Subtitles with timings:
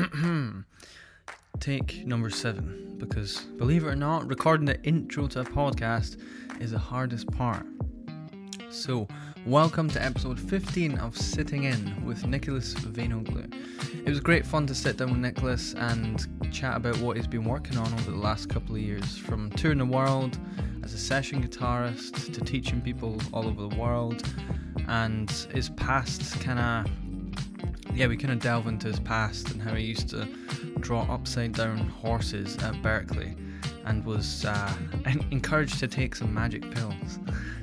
[1.60, 6.16] Take number seven, because believe it or not, recording the intro to a podcast
[6.58, 7.66] is the hardest part.
[8.70, 9.06] So,
[9.44, 13.52] welcome to episode 15 of Sitting In with Nicholas Vainoglu.
[14.06, 17.44] It was great fun to sit down with Nicholas and chat about what he's been
[17.44, 20.38] working on over the last couple of years, from touring the world
[20.82, 24.22] as a session guitarist to teaching people all over the world,
[24.88, 27.09] and his past kind of
[27.94, 30.26] yeah, we kind of delve into his past and how he used to
[30.80, 33.36] draw upside down horses at Berklee
[33.84, 34.72] and was uh,
[35.30, 37.18] encouraged to take some magic pills.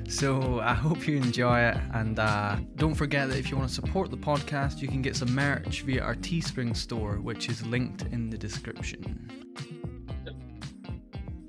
[0.08, 1.76] So I hope you enjoy it.
[1.92, 5.16] And uh, don't forget that if you want to support the podcast, you can get
[5.16, 9.30] some merch via our Teespring store, which is linked in the description.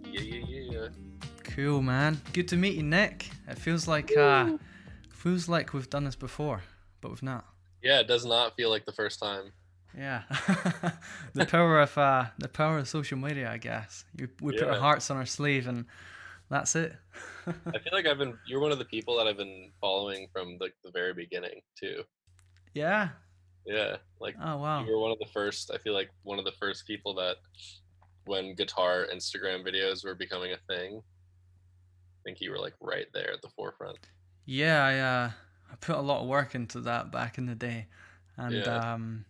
[0.06, 0.88] Yeah, yeah, yeah.
[1.44, 2.20] Cool, man.
[2.34, 3.30] Good to meet you, Nick.
[3.48, 4.58] It feels like uh,
[5.10, 6.62] feels like we've done this before,
[7.02, 7.46] but we've not.
[7.82, 9.52] Yeah, it does not feel like the first time.
[9.98, 10.24] Yeah,
[11.34, 14.06] the power of uh, the power of social media, I guess.
[14.16, 15.86] You, we put our hearts on our sleeve, and
[16.50, 16.96] that's it.
[17.48, 20.58] I feel like I've been you're one of the people that I've been following from
[20.60, 22.04] like the very beginning too.
[22.74, 23.10] yeah.
[23.66, 23.98] Yeah.
[24.20, 24.84] Like Oh wow.
[24.84, 27.38] you were one of the first I feel like one of the first people that
[28.26, 31.02] when guitar Instagram videos were becoming a thing.
[31.02, 33.98] I think you were like right there at the forefront.
[34.46, 35.32] Yeah, I uh,
[35.72, 37.88] I put a lot of work into that back in the day,
[38.38, 38.94] and Yeah.
[38.94, 39.26] um,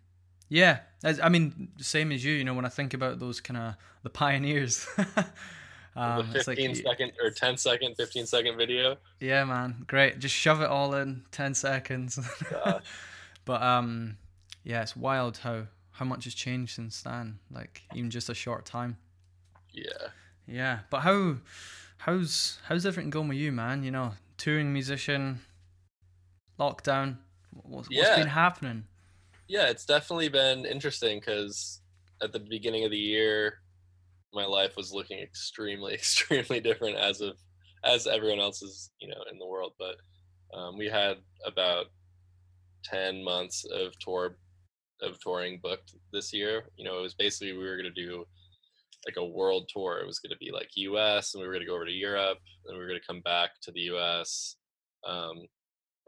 [0.49, 2.33] yeah, as, I mean, same as you.
[2.33, 4.87] You know, when I think about those kind of the pioneers.
[5.95, 8.97] um, the it's like, 15 second or 10 second, 15 second video.
[9.19, 10.19] yeah, man, great.
[10.19, 12.19] Just shove it all in ten seconds.
[13.45, 14.17] But um,
[14.63, 17.39] yeah, it's wild how how much has changed since then.
[17.51, 18.97] Like even just a short time.
[19.71, 20.09] Yeah.
[20.47, 21.37] Yeah, but how
[21.97, 23.83] how's how's everything going with you, man?
[23.83, 25.41] You know, touring musician,
[26.59, 27.17] lockdown.
[27.52, 28.15] What's, what's Yeah.
[28.17, 28.85] been happening?
[29.47, 31.81] Yeah, it's definitely been interesting because
[32.21, 33.59] at the beginning of the year,
[34.33, 37.38] my life was looking extremely, extremely different as of
[37.85, 39.73] as everyone else's, you know, in the world.
[39.79, 39.95] But
[40.56, 41.88] um, we had about
[42.84, 44.38] ten months of tour
[45.01, 46.66] of touring booked this year.
[46.78, 48.25] You know, it was basically we were gonna do
[49.07, 50.00] like a world tour.
[50.00, 51.34] It was gonna be like U.S.
[51.34, 53.72] and we were gonna go over to Europe, and we were gonna come back to
[53.72, 54.57] the U.S.
[55.07, 55.45] Um,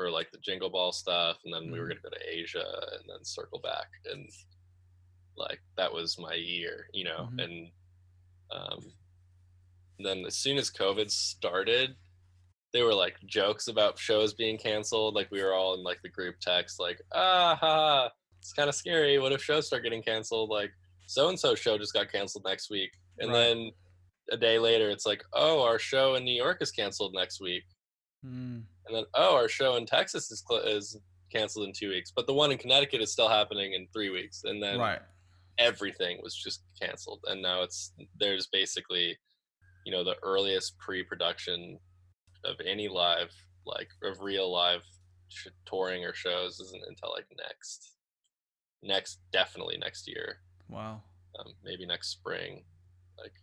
[0.01, 1.89] for like the Jingle Ball stuff, and then we were Mhm.
[1.89, 4.27] gonna go to Asia and then circle back, and
[5.37, 7.29] like that was my year, you know.
[7.33, 7.43] Mhm.
[7.43, 7.71] And
[8.51, 8.93] um,
[9.99, 11.95] then as soon as COVID started,
[12.73, 15.13] there were like jokes about shows being canceled.
[15.13, 18.69] Like we were all in like the group text, like ah, ha, ha, it's kind
[18.69, 19.19] of scary.
[19.19, 20.49] What if shows start getting canceled?
[20.49, 20.71] Like
[21.05, 23.37] so and so show just got canceled next week, and Right.
[23.37, 23.71] then
[24.31, 27.63] a day later, it's like oh, our show in New York is canceled next week
[28.25, 30.97] Mm, and then oh our show in texas is cl- is
[31.31, 34.41] canceled in two weeks but the one in connecticut is still happening in three weeks
[34.43, 34.99] and then right.
[35.57, 39.17] everything was just canceled and now it's there's basically
[39.85, 41.79] you know the earliest pre-production
[42.43, 43.31] of any live
[43.65, 44.81] like of real live
[45.29, 47.93] sh- touring or shows isn't until like next
[48.83, 50.37] next definitely next year
[50.69, 51.01] Wow.
[51.39, 52.63] um, maybe next spring
[53.19, 53.33] like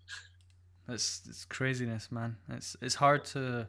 [0.91, 2.38] It's it's craziness, man.
[2.48, 3.69] It's it's hard to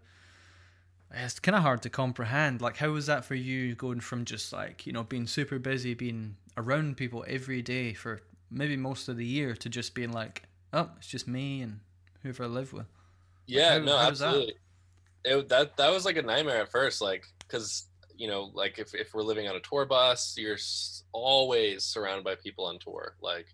[1.11, 2.61] it's kind of hard to comprehend.
[2.61, 5.93] Like, how was that for you going from just like you know being super busy,
[5.93, 8.21] being around people every day for
[8.51, 10.43] maybe most of the year, to just being like,
[10.73, 11.79] oh, it's just me and
[12.23, 12.87] whoever I live with.
[13.47, 14.27] Yeah, how- no, how was that?
[14.27, 14.53] absolutely.
[15.25, 18.93] It, that that was like a nightmare at first, like because you know, like if
[18.93, 20.57] if we're living on a tour bus, you're
[21.11, 23.15] always surrounded by people on tour.
[23.21, 23.47] Like,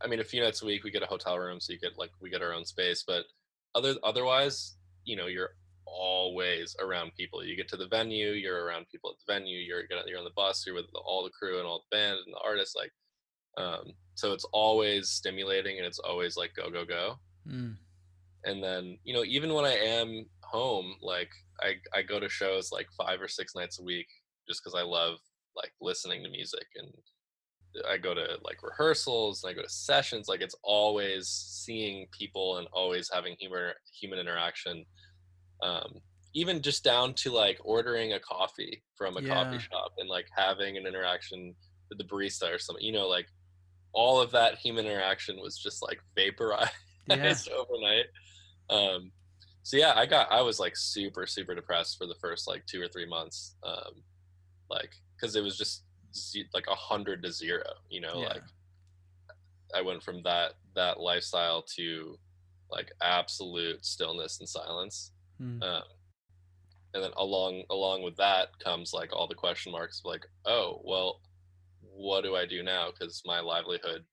[0.00, 1.98] I mean, a few nights a week we get a hotel room, so you get
[1.98, 3.24] like we get our own space, but
[3.74, 5.50] other otherwise, you know, you're
[5.86, 7.44] always around people.
[7.44, 9.58] You get to the venue, you're around people at the venue.
[9.58, 12.18] You're gonna you're on the bus, you're with all the crew and all the band
[12.24, 12.74] and the artists.
[12.76, 12.92] Like,
[13.58, 17.76] um, so it's always stimulating and it's always like go go go Mm,
[18.44, 21.30] and then you know even when i am home like
[21.62, 24.08] i i go to shows like five or six nights a week
[24.48, 25.18] just because i love
[25.54, 26.88] like listening to music and
[27.88, 32.56] i go to like rehearsals and i go to sessions like it's always seeing people
[32.58, 34.84] and always having human human interaction
[35.62, 36.00] um
[36.34, 39.34] even just down to like ordering a coffee from a Yeah.
[39.34, 41.54] coffee shop and like having an interaction
[41.88, 43.26] with the barista or something you know like
[43.92, 46.70] all of that human interaction was just like vaporized
[47.08, 47.34] yeah.
[47.56, 48.06] overnight.
[48.68, 49.10] Um,
[49.62, 52.82] so yeah, I got I was like super super depressed for the first like two
[52.82, 54.02] or three months, um,
[54.68, 57.62] like because it was just ze- like a hundred to zero.
[57.88, 58.28] You know, Yeah.
[58.28, 58.42] like
[59.74, 62.18] I went from that that lifestyle to
[62.70, 65.12] like absolute stillness and silence.
[65.40, 65.82] Mm, Um,
[66.94, 70.80] and then along along with that comes like all the question marks of like, oh
[70.84, 71.20] well,
[71.80, 72.90] what do I do now?
[72.90, 74.04] Because my livelihood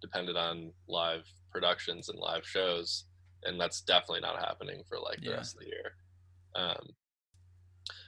[0.00, 3.04] depended on live productions and live shows,
[3.44, 5.36] and that's definitely not happening for like the Yeah.
[5.36, 5.96] rest of the year.
[6.54, 6.94] Um,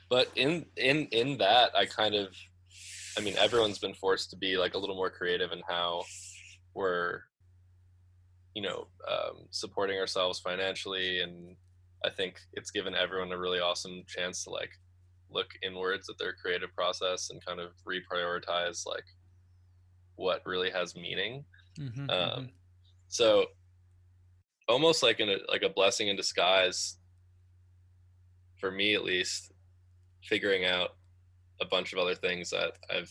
[0.09, 2.35] but in in in that, I kind of,
[3.17, 6.05] I mean, everyone's been forced to be like a little more creative in how
[6.75, 7.23] we're,
[8.55, 11.57] you know, um, supporting ourselves financially, and
[12.05, 14.71] I think it's given everyone a really awesome chance to like
[15.31, 19.05] look inwards at their creative process and kind of reprioritize like
[20.17, 21.45] what really has meaning
[21.79, 22.51] Mhm, um, mhm.
[23.09, 23.47] so
[24.69, 26.99] almost like in a like a blessing in disguise
[28.59, 29.53] for me at least
[30.25, 30.91] figuring out
[31.61, 33.11] a bunch of other things that i've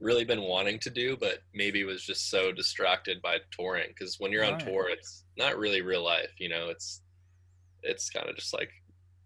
[0.00, 4.32] really been wanting to do but maybe was just so distracted by touring because when
[4.32, 4.58] you're on Right.
[4.58, 7.02] tour it's not really real life you know it's
[7.82, 8.70] it's kind of just like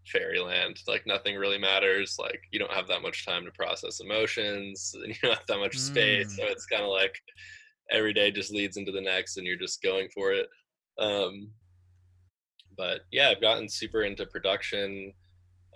[0.07, 4.93] fairyland like nothing really matters like you don't have that much time to process emotions
[4.95, 6.37] and you don't have that much space Mm.
[6.37, 7.15] so it's kind of like
[7.91, 10.47] every day just leads into the next and you're just going for it
[10.99, 11.49] um
[12.77, 15.13] but yeah i've gotten super into production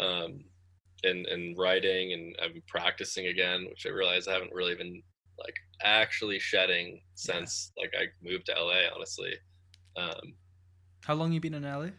[0.01, 0.41] um
[1.05, 5.03] and and writing and i'm practicing again which i realize i haven't really been
[5.39, 9.33] like actually shedding since like i moved to la honestly
[9.97, 10.35] um
[11.05, 11.91] How long you been in LA?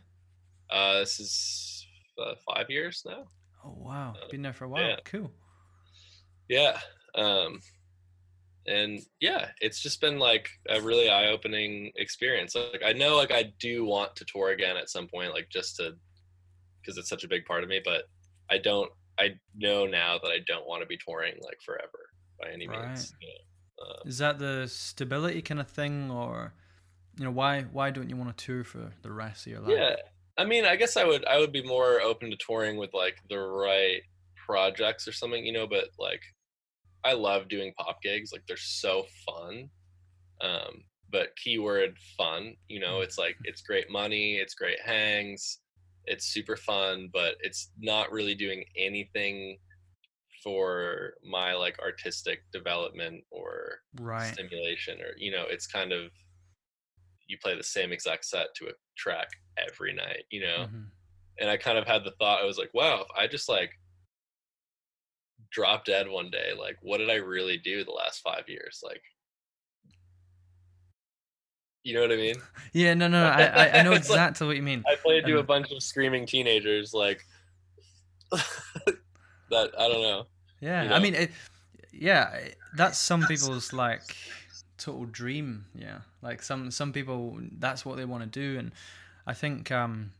[0.69, 1.85] Uh this is
[2.19, 3.23] uh, five years now
[3.65, 4.81] Oh wow, Uh, been there for a while.
[4.87, 4.95] yeah.
[5.05, 5.31] Cool.
[6.47, 6.79] yeah
[7.15, 7.59] um
[8.67, 13.43] and yeah it's just been like a really eye-opening experience like i know like i
[13.59, 15.93] do want to tour again at some point like just to
[16.81, 18.03] because it's such a big part of me but
[18.49, 22.09] i don't i know now that i don't want to be touring like forever
[22.41, 23.85] by any means you know?
[23.85, 26.53] um, Is that the stability kind of thing, or
[27.17, 29.77] you know why why don't you want to tour for the rest of your life?
[29.77, 29.95] yeah
[30.37, 33.17] i mean i guess i would i would be more open to touring with like
[33.29, 34.01] the right
[34.45, 36.21] projects or something you know but like
[37.03, 39.69] i love doing pop gigs like they're so fun
[40.41, 45.59] um but keyword fun you know it's like it's great money it's great hangs
[46.05, 49.57] it's super fun but it's not really doing anything
[50.43, 54.33] for my like artistic development or Right.
[54.33, 56.11] stimulation or you know it's kind of
[57.27, 59.27] you play the same exact set to a track
[59.57, 60.67] every night you know?
[60.71, 60.85] Mhm.
[61.39, 63.71] and i kind of had the thought i was like wow if i just like
[65.51, 68.81] drop dead one day like what did i really do the last five years?
[68.83, 69.01] Like
[71.83, 72.35] you know what i mean?
[72.73, 74.83] Yeah, no, no, no I, I, know It's like- exactly what you mean.
[74.87, 77.23] i played to a bunch of screaming teenagers like
[78.31, 80.25] that i don't know
[80.59, 81.31] Yeah, you I mean, it,
[81.93, 82.37] yeah,
[82.75, 84.01] that's some people's like
[84.77, 85.65] total dream.
[85.75, 88.71] Yeah, like some some people, that's what they want to do, and
[89.25, 90.11] I think um,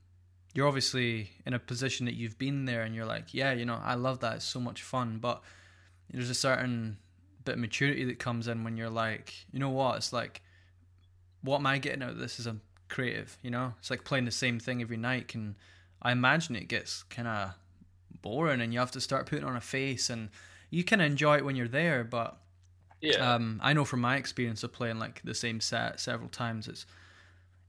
[0.54, 3.80] you're obviously in a position that you've been there, and you're like, yeah, you know,
[3.84, 4.38] I love that.
[4.38, 5.42] It's so much fun, but
[6.12, 6.98] there's a certain
[7.44, 9.98] bit of maturity that comes in when you're like, you know what?
[9.98, 10.42] It's like,
[11.42, 12.58] what am I getting out of this as a
[12.90, 13.38] creative?
[13.42, 15.56] You know, it's like playing the same thing every night, and
[16.02, 17.54] I imagine it gets kind of
[18.22, 20.30] boring and you have to start putting on a face and
[20.70, 22.38] you can enjoy it when you're there but
[23.02, 23.34] yeah.
[23.34, 26.86] Um, i know from my experience of playing like the same set several times it's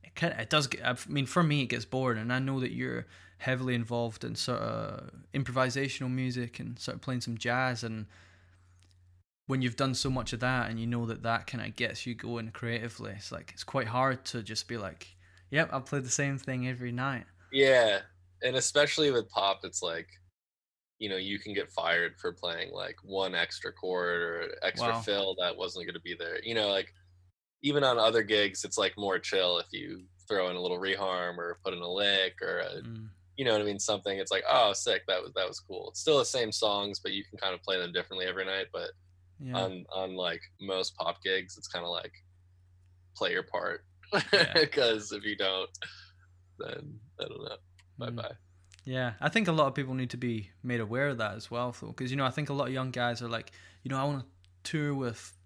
[0.02, 2.38] it, kind of, it does get i mean for me it gets boring and i
[2.38, 3.06] know that you're
[3.38, 8.06] heavily involved in sort of improvisational music and sort of playing some jazz and
[9.46, 12.06] when you've done so much of that and you know that that kind of gets
[12.06, 15.06] you going creatively it's like it's quite hard to just be like
[15.50, 17.24] yep i'll play the same thing every night.
[17.52, 18.00] Yeah,
[18.42, 20.08] and especially with pop, it's like,
[20.98, 25.00] you know, you can get fired for playing like one extra chord or extra Wow.
[25.02, 26.42] fill that wasn't going to be there.
[26.42, 26.92] You know, like
[27.62, 31.38] even on other gigs, it's like more chill if you throw in a little reharm
[31.38, 34.18] or put in a lick or a, Mm, you know what I mean, something.
[34.18, 35.90] It's like, oh, sick, that was that was cool.
[35.90, 38.66] It's still the same songs, but you can kind of play them differently every night.
[38.72, 38.90] But
[39.40, 42.12] yeah on on like most pop gigs, it's kind of like
[43.16, 43.84] play your part
[44.32, 44.52] Yeah.
[44.60, 45.70] because if you don't,
[46.58, 47.56] then I don't know.
[47.98, 48.16] Bye Mm.
[48.88, 51.50] Yeah, I think a lot of people need to be made aware of that as
[51.50, 53.52] well, though, because you know I think a lot of young guys are like,
[53.82, 54.26] you know, I want to
[54.70, 55.36] tour with,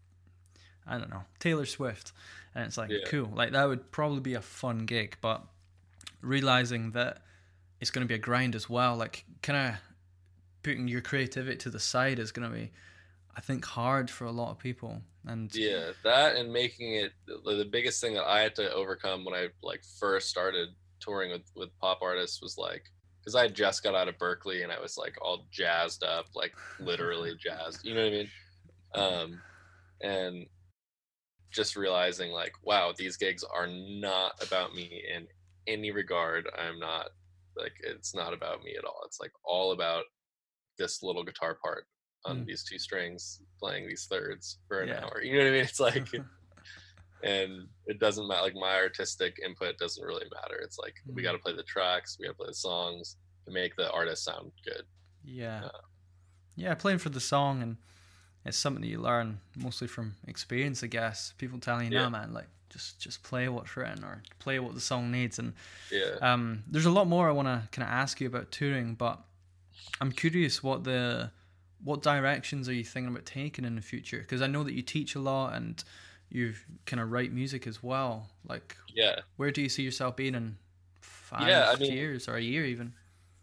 [0.86, 2.12] I don't know, Taylor Swift,
[2.54, 3.04] and it's like Yeah.
[3.06, 5.42] cool, like that would probably be a fun gig, but
[6.20, 7.22] realizing that
[7.80, 9.80] it's going to be a grind as well, like kind of
[10.62, 12.70] putting your creativity to the side is going to be,
[13.36, 17.68] I think, hard for a lot of people, and yeah that and making it the
[17.70, 20.68] biggest thing that i had to overcome when i like first started
[20.98, 22.90] touring with with pop artists was like
[23.22, 26.26] because i had just got out of berklee and i was like all jazzed up
[26.34, 28.28] like literally jazzed you know what i mean
[28.94, 29.42] um
[30.02, 30.46] and
[31.52, 35.26] just realizing like wow these gigs are not about me in
[35.66, 37.06] any regard i'm not
[37.56, 40.04] like it's not about me at all it's like all about
[40.78, 41.84] this little guitar part
[42.24, 42.46] on Mm.
[42.46, 45.04] these two strings playing these thirds for an Yeah.
[45.04, 45.20] hour.
[45.22, 45.64] You know what I mean?
[45.64, 46.08] It's like
[47.22, 50.56] and it doesn't matter like my artistic input doesn't really matter.
[50.62, 51.24] It's like we Mm.
[51.24, 54.84] gotta play the tracks, we gotta play the songs to make the artist sound good.
[55.24, 55.64] yeah.
[55.66, 55.78] Uh,
[56.56, 57.76] Yeah, playing for the song and
[58.44, 61.32] it's something that you learn mostly from experience, I guess.
[61.38, 62.04] People telling you, Yeah.
[62.04, 65.54] "No, man, like just just play what's written or play what the song needs." And
[65.90, 66.16] Yeah.
[66.20, 69.22] um, there's a lot more I want to kind of ask you about touring, but
[70.00, 71.30] I'm curious what the
[71.84, 74.18] what directions are you thinking about taking in the future?
[74.18, 75.82] Because I know that you teach a lot and
[76.34, 76.54] you
[76.86, 78.30] kind of write music as well.
[78.48, 79.20] Like, yeah.
[79.36, 80.56] where do you see yourself being in
[81.00, 82.94] five Yeah, I mean- years or a year even?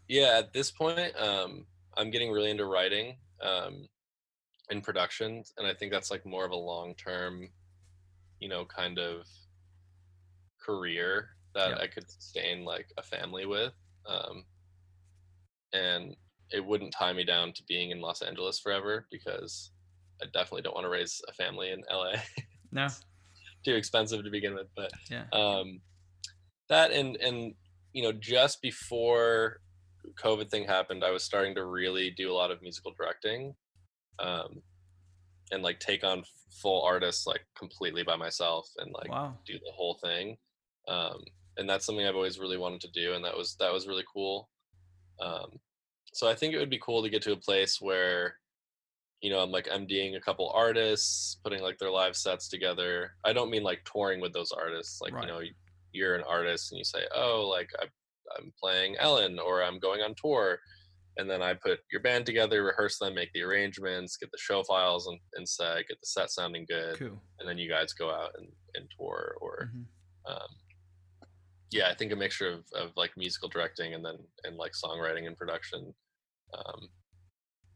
[0.08, 1.64] yeah at this point um
[1.96, 3.86] i'm getting really into writing um
[4.68, 7.48] in production and i think that's like more of a long term
[8.40, 9.24] you know kind of
[10.60, 11.78] career that Yeah.
[11.78, 13.72] i could sustain like a family with
[14.08, 14.44] um
[15.72, 16.16] and
[16.50, 19.70] it wouldn't tie me down to being in los angeles forever because
[20.20, 22.14] i definitely don't want to raise a family in la
[22.72, 22.88] No,
[23.64, 25.80] too expensive to begin with but yeah, um
[26.68, 27.54] that and and
[27.92, 29.60] you know just before
[30.14, 33.54] covid thing happened i was starting to really do a lot of musical directing
[34.18, 34.62] um
[35.52, 36.22] and like take on
[36.62, 40.36] full artists like completely by myself and like wow, do the whole thing
[40.88, 41.22] um
[41.56, 44.04] and that's something i've always really wanted to do and that was that was really
[44.12, 44.48] cool
[45.20, 45.50] um
[46.12, 48.36] so i think it would be cool to get to a place where
[49.20, 53.32] you know i'm like mding a couple artists putting like their live sets together i
[53.32, 55.26] don't mean like touring with those artists like Right.
[55.26, 55.40] you know
[55.92, 57.86] you're an artist and you say oh like I,
[58.38, 60.58] i'm playing ellen or i'm going on tour
[61.18, 64.62] and then i put your band together rehearse them make the arrangements get the show
[64.62, 67.20] files and, and set get the set sounding good cool.
[67.40, 69.84] and then you guys go out and, and tour or Mhm.
[70.32, 70.48] um,
[71.72, 75.26] yeah i think a mixture of, of like musical directing and then and like songwriting
[75.26, 75.92] and production
[76.54, 76.88] um,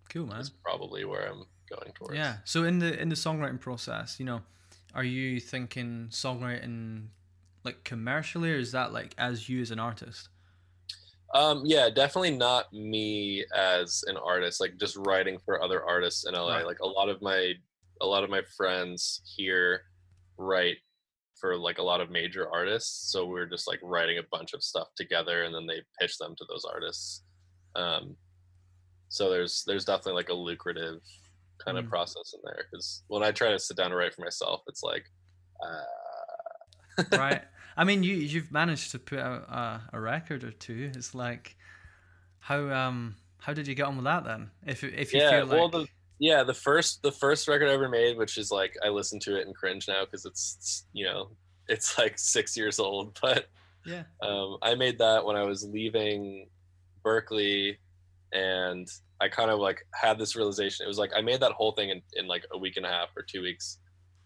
[0.09, 0.37] Cool, man.
[0.37, 2.37] That's probably where i'm going towards Yeah.
[2.45, 4.43] So in the in the songwriting process, you know,
[4.95, 7.09] are you thinking songwriting
[7.65, 10.29] like commercially, or is that like as you as an artist?
[11.35, 16.35] um yeah definitely not me as an artist like just writing for other artists in
[16.35, 16.67] la Right.
[16.67, 17.55] like a lot of my
[18.01, 19.83] a lot of my friends here
[20.37, 20.77] write
[21.41, 24.63] for like a lot of major artists so we're just like writing a bunch of
[24.63, 27.25] stuff together and then they pitch them to those artists
[27.75, 28.15] um
[29.15, 31.01] so there's there's definitely like a lucrative
[31.65, 31.89] kind of Mm.
[31.89, 34.83] process in there because when i try to sit down and write for myself it's
[34.83, 35.05] like
[35.65, 35.85] uh
[37.11, 37.43] right.
[37.77, 40.93] I mean, you you've managed to put out a, a record or two.
[40.95, 41.57] It's like,
[42.41, 44.51] how um how did you get on with that then?
[44.67, 45.87] If if you Yeah, feel like well, the-
[46.21, 49.37] yeah the first the first record i ever made which is like i listen to
[49.37, 53.47] it and cringe now because it's, it's you know it's like six years old but
[53.85, 56.49] yeah um, i made that when i was leaving
[57.05, 57.77] berklee
[58.33, 58.89] and
[59.21, 60.85] i kind of like had this realization.
[60.85, 62.89] It was like i made that whole thing in, in like a week and a
[62.89, 63.79] half or two weeks.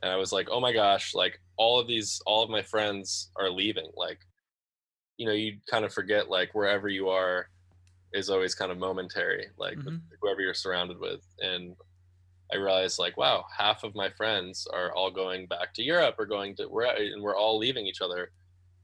[0.02, 3.30] And i was like oh my gosh like all of these all of my friends
[3.36, 3.90] are leaving.
[3.96, 4.18] Like
[5.18, 7.48] you know you kind of forget like wherever you are
[8.14, 10.00] is always kind of momentary like Mhm.
[10.20, 11.20] whoever you're surrounded with.
[11.40, 11.76] And
[12.52, 16.24] i realized like wow half of my friends are all going back to europe or
[16.24, 18.30] going to we're and we're all leaving each other.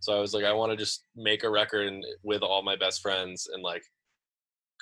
[0.01, 1.91] So i was like i want to just make a record
[2.23, 3.83] with all my best friends and like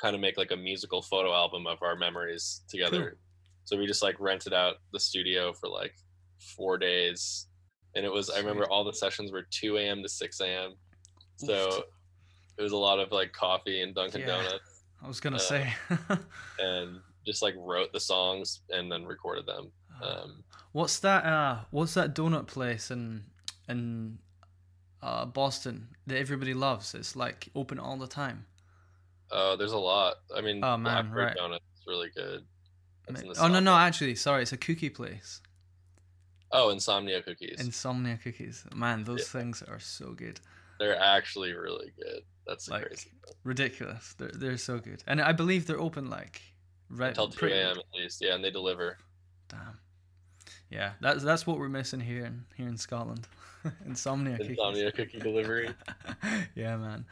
[0.00, 3.18] kind of make like a musical photo album of our memories together Cool.
[3.64, 5.94] so we just like rented out the studio for like
[6.56, 7.46] four days
[7.94, 10.74] and it was i remember all the sessions were 2 a.m to 6 a.m
[11.36, 11.82] so
[12.58, 14.26] it was a lot of like coffee and dunkin' Yeah.
[14.26, 15.72] donuts I was gonna uh, say.
[16.60, 19.72] and just like wrote the songs and then recorded them.
[20.00, 20.22] Ah.
[20.22, 21.24] Um, what's that?
[21.24, 23.24] Uh, what's that donut place in
[23.68, 24.18] in
[25.02, 26.94] uh, Boston that everybody loves?
[26.94, 28.46] It's like open all the time.
[29.32, 30.16] Uh, there's a lot.
[30.36, 31.36] I mean, Oh, man, Blackbird right.
[31.36, 32.44] Donut is really good.
[33.08, 35.40] That's in the oh no no actually sorry it's a cookie place.
[36.52, 37.60] Oh, Insomnia cookies.
[37.60, 38.64] Insomnia cookies.
[38.74, 40.38] Man, those things are so good.
[40.78, 42.20] They're actually really good.
[42.46, 43.10] That's Like crazy.
[43.44, 44.14] ridiculous.
[44.18, 46.42] They're they're so good, and I believe they're open like
[46.90, 47.78] right Until 2 pretty- a.m.
[47.78, 48.20] at least.
[48.20, 48.98] Yeah, and they deliver.
[49.48, 49.78] Damn.
[50.70, 53.26] Yeah, that's that's what we're missing here in here in Scotland.
[53.86, 54.50] Insomnia cookies.
[54.50, 55.70] Insomnia cookie delivery.
[56.54, 57.04] yeah, man.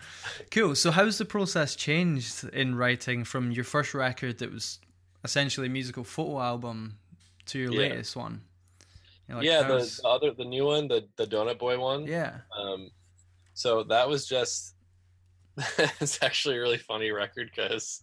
[0.51, 0.75] Cool.
[0.75, 4.79] So, how's the process changed in writing from your first record that was
[5.25, 6.99] essentially a musical photo album
[7.47, 7.79] to your Yeah.
[7.81, 8.43] latest one?
[9.29, 11.79] You know, like, yeah, the, how's- the other, the new one, the the Donut Boy
[11.79, 12.05] one.
[12.07, 12.39] yeah.
[12.57, 12.91] Um,
[13.55, 14.75] so that was just
[16.01, 18.03] it's actually a really funny record because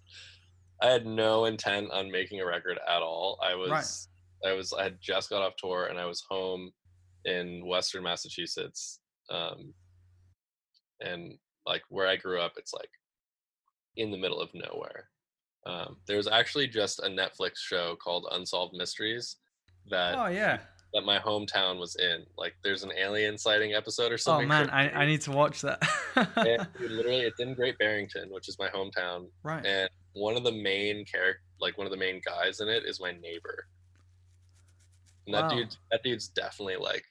[0.82, 3.40] I had no intent on making a record at all.
[3.44, 4.08] I was
[4.46, 6.72] I was I had just got off tour and I was home
[7.28, 9.74] in Western Massachusetts, um,
[11.02, 12.90] and like where I grew up, it's like
[13.98, 15.10] in the middle of nowhere.
[15.66, 19.36] Um, there was actually just a Netflix show called Unsolved Mysteries
[19.90, 20.60] that Oh yeah.
[20.94, 22.26] that my hometown was in.
[22.38, 24.46] Like, there's an alien sighting episode or something.
[24.46, 24.70] Oh man.
[24.70, 25.82] I, I need to watch that.
[26.16, 29.66] And, literally, it's in Great Barrington, which is my hometown, right.
[29.66, 33.02] and one of the main character, like one of the main guys in it, is
[33.02, 33.68] my neighbor.
[35.26, 35.58] And that Wow.
[35.58, 37.04] dude, that dude's definitely like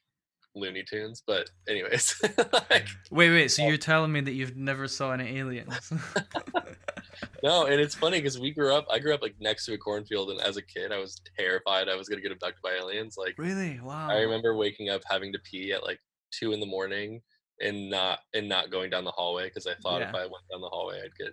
[0.56, 1.22] Looney Tunes.
[1.26, 2.20] But anyways,
[2.70, 3.48] like, Wait, wait.
[3.48, 5.92] So you're telling me that you've never saw any aliens?
[7.42, 8.86] no, and it's funny because we grew up.
[8.90, 11.88] I grew up like next to a cornfield, and as a kid, I was terrified
[11.88, 13.16] I was gonna get abducted by aliens.
[13.16, 13.78] Like, really?
[13.80, 14.08] Wow.
[14.10, 16.00] I remember waking up having to pee at like
[16.32, 17.22] two in the morning
[17.60, 20.60] and not and not going down the hallway because I thought if I went down
[20.60, 21.32] the hallway I'd get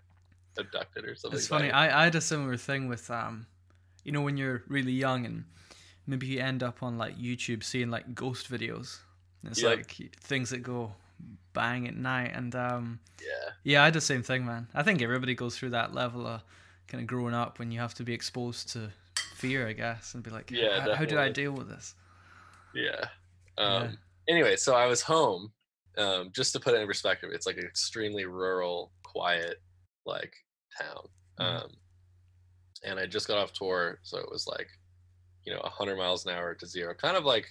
[0.57, 1.37] abducted or something.
[1.37, 1.71] It's funny.
[1.71, 3.47] I, I had a similar thing with um,
[4.03, 5.45] you know, when you're really young and
[6.05, 8.99] maybe you end up on like YouTube seeing like ghost videos.
[9.45, 9.77] It's Yep.
[9.77, 10.93] like things that go
[11.53, 14.67] bang at night, and um, yeah, yeah, I had the same thing, man.
[14.73, 16.41] I think everybody goes through that level of
[16.87, 18.91] kind of growing up when you have to be exposed to
[19.35, 21.95] fear, I guess, and be like, Yeah, how, how do I deal with this?
[22.73, 23.05] yeah.
[23.57, 23.91] Um, Yeah.
[24.29, 25.51] Anyway, so I was home.
[25.97, 29.61] Um, just to put it in perspective, it's like an extremely rural, quiet,
[30.05, 30.33] like
[30.79, 31.07] town.
[31.39, 31.63] Mhm.
[31.65, 31.71] Um,
[32.83, 34.67] and I just got off tour, so it was like,
[35.45, 37.45] you know, 100 miles an hour to zero, kind of like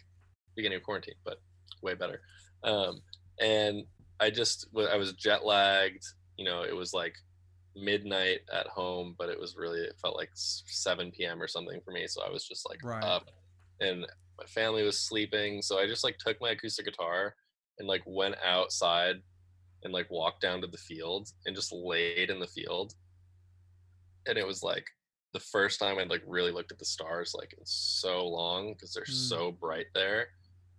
[0.56, 1.40] beginning of quarantine, but
[1.82, 2.20] way better.
[2.64, 3.00] Um,
[3.40, 3.84] and
[4.20, 6.02] I just, I was jet lagged.
[6.36, 7.14] You know, it was like
[7.76, 11.40] midnight at home, but it was really, it felt like 7 p.m.
[11.42, 12.06] or something for me.
[12.06, 13.02] So I was just like Right.
[13.04, 13.28] up,
[13.80, 14.06] and
[14.38, 15.60] my family was sleeping.
[15.62, 17.34] So I just like took my acoustic guitar
[17.78, 19.16] and like went outside
[19.82, 22.94] and like walked down to the field and just laid in the field.
[24.26, 24.84] And it was like
[25.32, 28.92] the first time I'd like really looked at the stars like in so long because
[28.92, 29.28] they're Mm.
[29.28, 30.28] so bright there.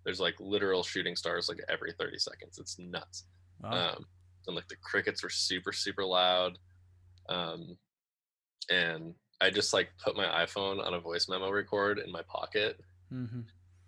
[0.05, 2.60] There's like literal shooting stars like every 30 seconds.
[2.60, 3.25] It's nuts.
[3.62, 3.72] Wow.
[3.72, 4.05] Um,
[4.48, 6.57] and like the crickets were super, super loud.
[7.29, 7.77] Um,
[8.69, 12.79] and I just like put my iPhone on a voice memo record in my pocket
[13.10, 13.41] hmm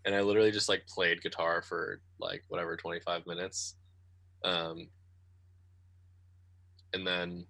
[0.06, 3.76] and I literally just like played guitar for like whatever 25 minutes.
[4.44, 4.88] Um,
[6.94, 7.46] and then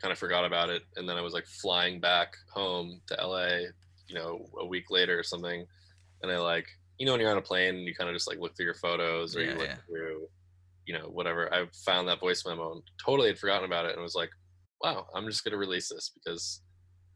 [0.00, 0.82] kind of forgot about it.
[0.96, 3.70] And then I was like flying back home to LA,
[4.06, 5.64] you know, a week later or something.
[6.22, 6.66] And I like,
[6.98, 8.66] you know, when you're on a plane and you kind of just like look through
[8.66, 9.76] your photos or Yeah, you look yeah.
[9.86, 10.26] through,
[10.86, 11.52] you know, whatever.
[11.54, 14.30] I found that voice memo and totally had forgotten about it and was like,
[14.82, 16.62] wow, I'm just going to release this because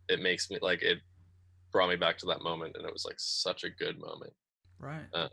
[0.08, 0.98] it makes me like, it
[1.72, 2.76] brought me back to that moment.
[2.76, 4.32] And it was like such a good moment.
[4.78, 5.06] Right.
[5.14, 5.28] Um,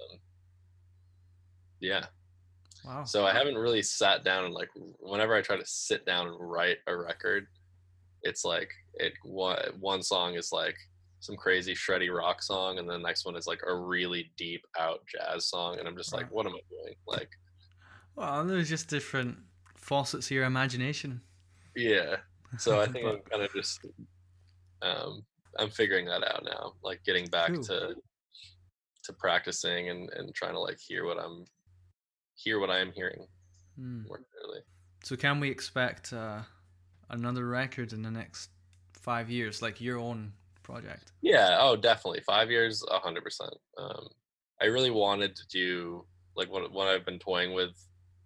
[1.79, 2.05] yeah.
[2.85, 3.03] Wow.
[3.03, 6.37] So I haven't really sat down and like whenever I try to sit down and
[6.39, 7.45] write a record,
[8.23, 10.75] it's like it one one song is like
[11.19, 15.01] some crazy shreddy rock song, and the next one is like a really deep out
[15.07, 16.95] jazz song, and I'm just like, what am I doing?
[17.07, 17.29] Like,
[18.15, 19.37] Well, there's just different
[19.75, 21.21] faucets of your imagination.
[21.75, 22.17] yeah.
[22.57, 23.79] So I think I'm kind of just
[24.81, 25.21] um
[25.57, 27.95] I'm figuring that out now, like getting back to
[29.03, 31.45] to practicing and and trying to like hear what I'm
[32.35, 33.25] hear what I'm hearing
[33.75, 34.03] Hmm.
[34.07, 34.61] more clearly.
[35.03, 36.41] So can we expect uh,
[37.09, 38.49] another record in the next
[38.93, 40.33] five years, like your own
[40.69, 41.11] project?
[41.21, 42.21] Yeah, oh, definitely.
[42.21, 43.53] Five years, a hundred percent.
[43.77, 44.07] Um,
[44.61, 46.05] I really wanted to do
[46.35, 47.71] like what what I've been toying with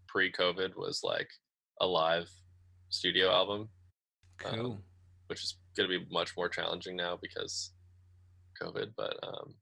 [0.07, 1.29] pre-COVID was like
[1.81, 2.29] a live
[2.89, 3.69] studio album,
[4.45, 4.79] Um, Cool.
[5.27, 7.71] which is going to be much more challenging now because
[8.61, 8.89] COVID.
[8.95, 9.55] But um,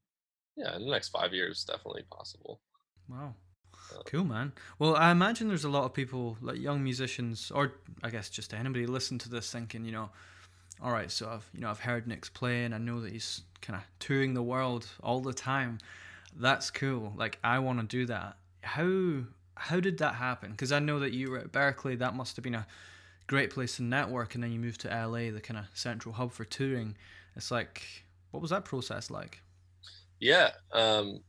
[0.58, 2.62] yeah, in the next five years, definitely possible.
[3.08, 3.36] Wow.
[4.06, 4.54] Cool, man.
[4.80, 8.54] Well, I imagine there's a lot of people, like young musicians, or I guess just
[8.54, 10.10] anybody, listen to this thinking, you know,
[10.82, 12.74] all right, so I've, you know, I've heard Nick's playing.
[12.74, 15.78] I know that he's kind of touring the world all the time.
[16.36, 17.14] That's cool.
[17.16, 18.38] Like, I want to do that.
[18.62, 19.24] How
[19.56, 20.52] how did that happen?
[20.52, 22.00] Because I know that you were at Berklee.
[22.00, 22.66] That must have been a
[23.28, 26.32] great place to network, and then you moved to LA, the kind of central hub
[26.32, 26.98] for touring.
[27.36, 27.84] It's like,
[28.32, 29.42] what was that process like?
[30.20, 30.52] Yeah.
[30.72, 31.20] Um,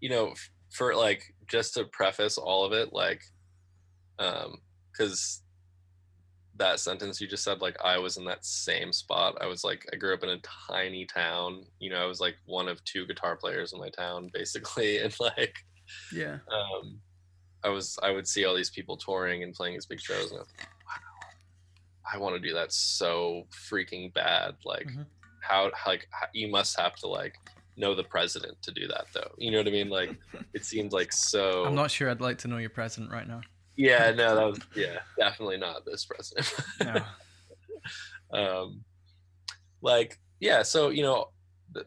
[0.00, 0.34] you know,
[0.70, 3.22] for like just to preface all of it, like,
[4.18, 4.56] um,
[4.90, 5.42] because
[6.60, 9.36] that sentence you just said, like, I was in that same spot.
[9.40, 11.64] I was like, I grew up in a tiny town.
[11.80, 15.14] You know, I was like one of two guitar players in my town, basically, and
[15.18, 15.56] like,
[16.12, 16.38] Yeah.
[16.52, 17.00] um,
[17.64, 20.38] I was I would see all these people touring and playing these big shows, and
[20.38, 21.28] I was like, wow,
[22.14, 24.54] I want to do that so freaking bad.
[24.64, 25.06] Like, Mhm.
[25.42, 27.34] how like how, you must have to like
[27.76, 29.30] know the president to do that, though.
[29.38, 29.88] You know what I mean?
[29.88, 30.16] Like,
[30.54, 31.64] it seems like so.
[31.64, 33.40] I'm not sure I'd like to know your president right now.
[33.80, 36.52] Yeah, no, that was yeah, definitely not this president.
[36.84, 37.02] No.
[38.38, 38.84] um
[39.82, 41.26] like yeah so you know
[41.72, 41.84] the,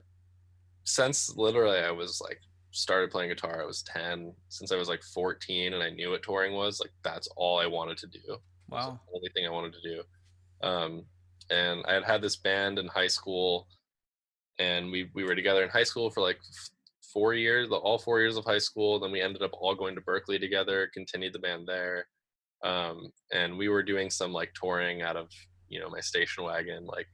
[0.83, 2.39] since literally i was like
[2.71, 6.23] started playing guitar i was 10 since i was like 14 and i knew what
[6.23, 8.99] touring was like that's all i wanted to do Wow.
[9.07, 11.05] the only thing i wanted to do um
[11.49, 13.67] and I had had this band in high school,
[14.59, 16.39] and we we were together in high school for like
[17.13, 18.99] four years, all four years of high school.
[18.99, 22.05] Then we ended up all going to Berklee together, continued the band there,
[22.63, 25.29] um, and we were doing some like touring out of
[25.69, 27.07] you know my station wagon, like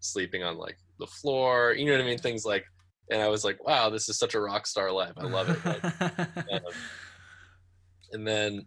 [0.00, 2.64] sleeping on like the floor, you know what I mean, things like.
[3.10, 5.12] And I was like, wow, this is such a rock star life.
[5.18, 5.62] I love it.
[5.62, 5.84] Like,
[6.52, 6.72] um,
[8.12, 8.66] and then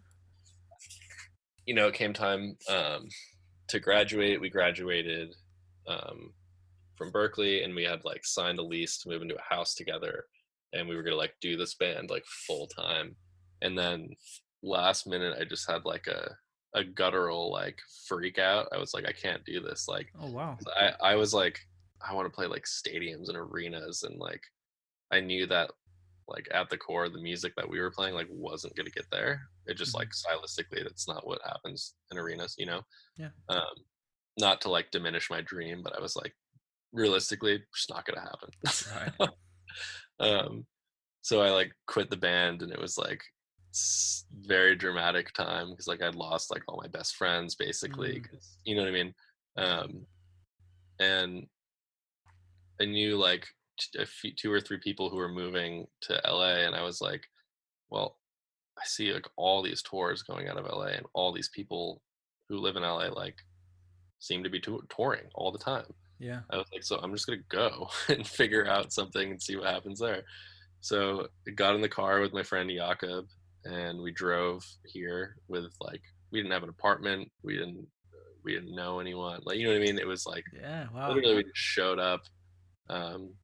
[1.66, 3.08] you know it came time um,
[3.68, 5.34] to graduate we graduated
[5.88, 6.32] um,
[6.96, 10.24] from Berklee and we had like signed a lease to move into a house together
[10.72, 13.14] and we were gonna like do this band like full time
[13.62, 14.08] and then
[14.62, 16.30] last minute i just had like a
[16.74, 20.58] a guttural like freak out i was like i can't do this like oh wow
[20.76, 21.58] i i was like
[22.06, 24.42] i want to play like stadiums and arenas and like
[25.10, 25.70] i knew that
[26.28, 29.40] like at the core the music that we were playing like wasn't to get there
[29.66, 30.00] it just Mhm.
[30.00, 32.82] like stylistically that's not what happens in arenas you know
[33.16, 33.30] Yeah.
[33.48, 33.64] um
[34.38, 36.34] not to like diminish my dream but i was like
[36.92, 38.50] realistically just not to happen
[38.94, 39.30] Right.
[40.20, 40.64] um
[41.22, 43.22] so i like quit the band and it was like
[44.46, 48.26] very dramatic time because like i'd lost like all my best friends basically Mm.
[48.64, 49.14] you know what i mean
[49.56, 50.06] um
[51.00, 51.46] and
[52.80, 53.46] i knew like
[53.78, 57.00] t- a few, two or three people who were moving to la and i was
[57.00, 57.22] like
[57.90, 58.16] well
[58.78, 62.00] i see like all these tours going out of la and all these people
[62.48, 63.36] who live in la like
[64.18, 65.86] seem to be tou- touring all the time
[66.18, 69.56] yeah I was like, so I'm just gonna go and figure out something and see
[69.56, 70.24] what happens there.
[70.80, 73.26] So I got in the car with my friend Jakob
[73.64, 77.86] and we drove here with like we didn't have an apartment, we didn't
[78.44, 79.40] we didn't know anyone.
[79.44, 79.98] Like you know what I mean?
[79.98, 82.22] It was like yeah wow literally we just showed up.
[82.88, 83.34] Um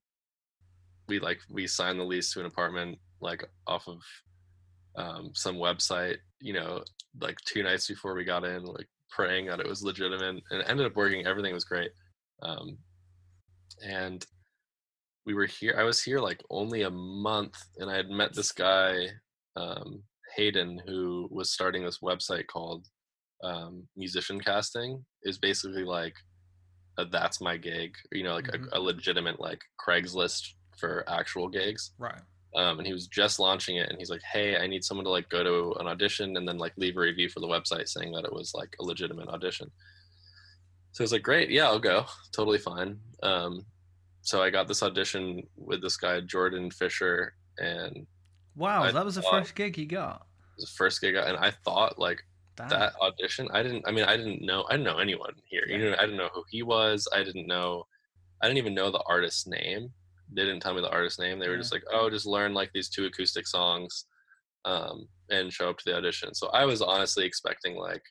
[1.08, 4.00] we like we signed the lease to an apartment like off of
[4.96, 6.82] um some website, you know,
[7.20, 10.66] like two nights before we got in, like praying that it was legitimate and it
[10.68, 11.26] ended up working.
[11.26, 11.90] Everything was great.
[12.44, 12.78] Um
[13.82, 14.24] and
[15.26, 18.52] we were here i was here like only a month and i had met this
[18.52, 19.06] guy
[19.56, 20.02] um
[20.36, 22.86] hayden who was starting this website called
[23.42, 26.14] um musician casting is basically like
[26.98, 28.68] a, that's my gig you know like Mhm.
[28.72, 30.42] a, a legitimate like craigslist
[30.78, 31.92] for actual gigs.
[31.98, 32.20] Right.
[32.56, 35.10] Um, and he was just launching it and he's like hey i need someone to
[35.10, 38.12] like go to an audition and then like leave a review for the website saying
[38.12, 39.68] that it was like a legitimate audition
[40.94, 42.06] so I was like great yeah i'll go.
[42.32, 42.98] Totally fine.
[43.22, 43.64] Um,
[44.22, 48.06] so i got this audition with this guy jordan fisher and
[48.56, 50.16] wow I that was the first gig you got.
[50.56, 52.20] It was the first gig I- and i thought like
[52.56, 52.68] Damn.
[52.70, 55.64] that audition i didn't i mean i didn't know i didn't know anyone here.
[55.68, 57.06] You know i didn't know who he was.
[57.12, 57.84] I didn't know
[58.40, 59.92] i didn't even know the artist's name.
[60.34, 61.38] They didn't tell me the artist's name.
[61.38, 61.60] They were Yeah.
[61.60, 64.06] just like oh just learn like these two acoustic songs
[64.64, 66.34] um and show up to the audition.
[66.34, 68.02] So i was honestly expecting like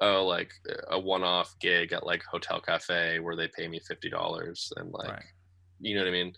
[0.00, 0.50] oh like
[0.90, 5.24] a one-off gig at like hotel cafe where they pay me $50 and like right.
[5.80, 6.32] you know what i mean?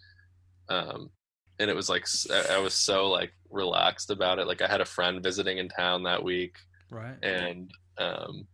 [0.68, 1.11] Um
[1.59, 2.07] and it was like
[2.51, 6.03] i was so like relaxed about it like i had a friend visiting in town
[6.03, 6.57] that week
[6.90, 7.16] right.
[7.23, 8.47] and um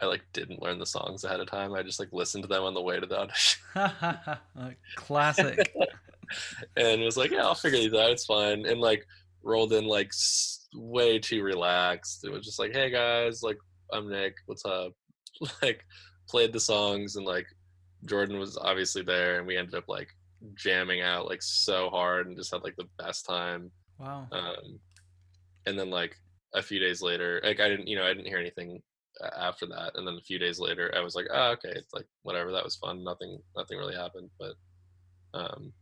[0.00, 2.62] i like didn't learn the songs ahead of time i just like listened to them
[2.62, 3.62] on the way to the audition.
[4.96, 5.74] Classic.
[6.76, 9.04] And was like yeah i'll figure these out it's fine and like
[9.42, 12.24] rolled in like s- way too relaxed.
[12.24, 13.58] It was just like hey guys like
[13.92, 14.34] i'm nick.
[14.46, 14.92] What's up?
[15.62, 15.84] Like
[16.28, 17.46] played the songs and like
[18.04, 20.08] jordan was obviously there and we ended up like
[20.54, 23.70] jamming out like so hard and just had like the best time.
[23.98, 24.28] Wow.
[24.30, 24.78] Um
[25.66, 26.14] and then like
[26.54, 28.80] a few days later like i didn't you know i didn't hear anything
[29.38, 29.92] after that.
[29.94, 32.64] And then a few days later i was like oh okay it's like whatever that
[32.64, 33.02] was fun.
[33.02, 34.30] Nothing nothing really happened.
[34.38, 34.54] But
[35.32, 35.72] um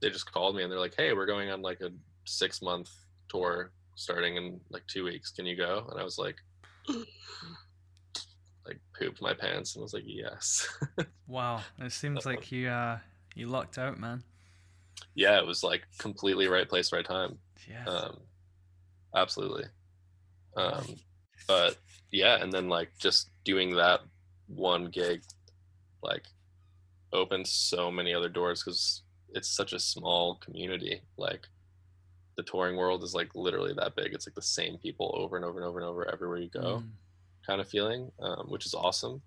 [0.00, 1.90] they just called me and they're like hey we're going on like a
[2.26, 2.90] six month
[3.28, 5.86] tour starting in like two weeks can you go?
[5.90, 6.36] And i was like
[8.66, 10.66] like pooped my pants and was like yes.
[11.26, 12.98] Wow it seems like you uh
[13.34, 14.22] you lucked out man.
[15.14, 17.38] Yeah it was like completely right place right time.
[17.68, 18.18] Yeah um
[19.14, 19.64] absolutely.
[20.56, 20.96] Um
[21.48, 21.76] but
[22.12, 24.00] yeah and then like just doing that
[24.46, 25.22] one gig
[26.02, 26.24] like
[27.12, 31.46] opened so many other doors because it's such a small community like
[32.38, 35.44] the touring world is like literally that big it's like the same people over and
[35.44, 36.88] over and over and over everywhere you go Mm,
[37.46, 39.20] kind of feeling um, which is awesome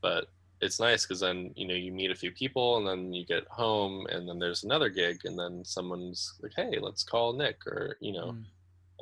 [0.00, 0.26] but
[0.60, 3.46] it's nice because then you know you meet a few people and then you get
[3.48, 7.96] home and then there's another gig and then someone's like hey let's call nick or
[8.00, 8.34] you know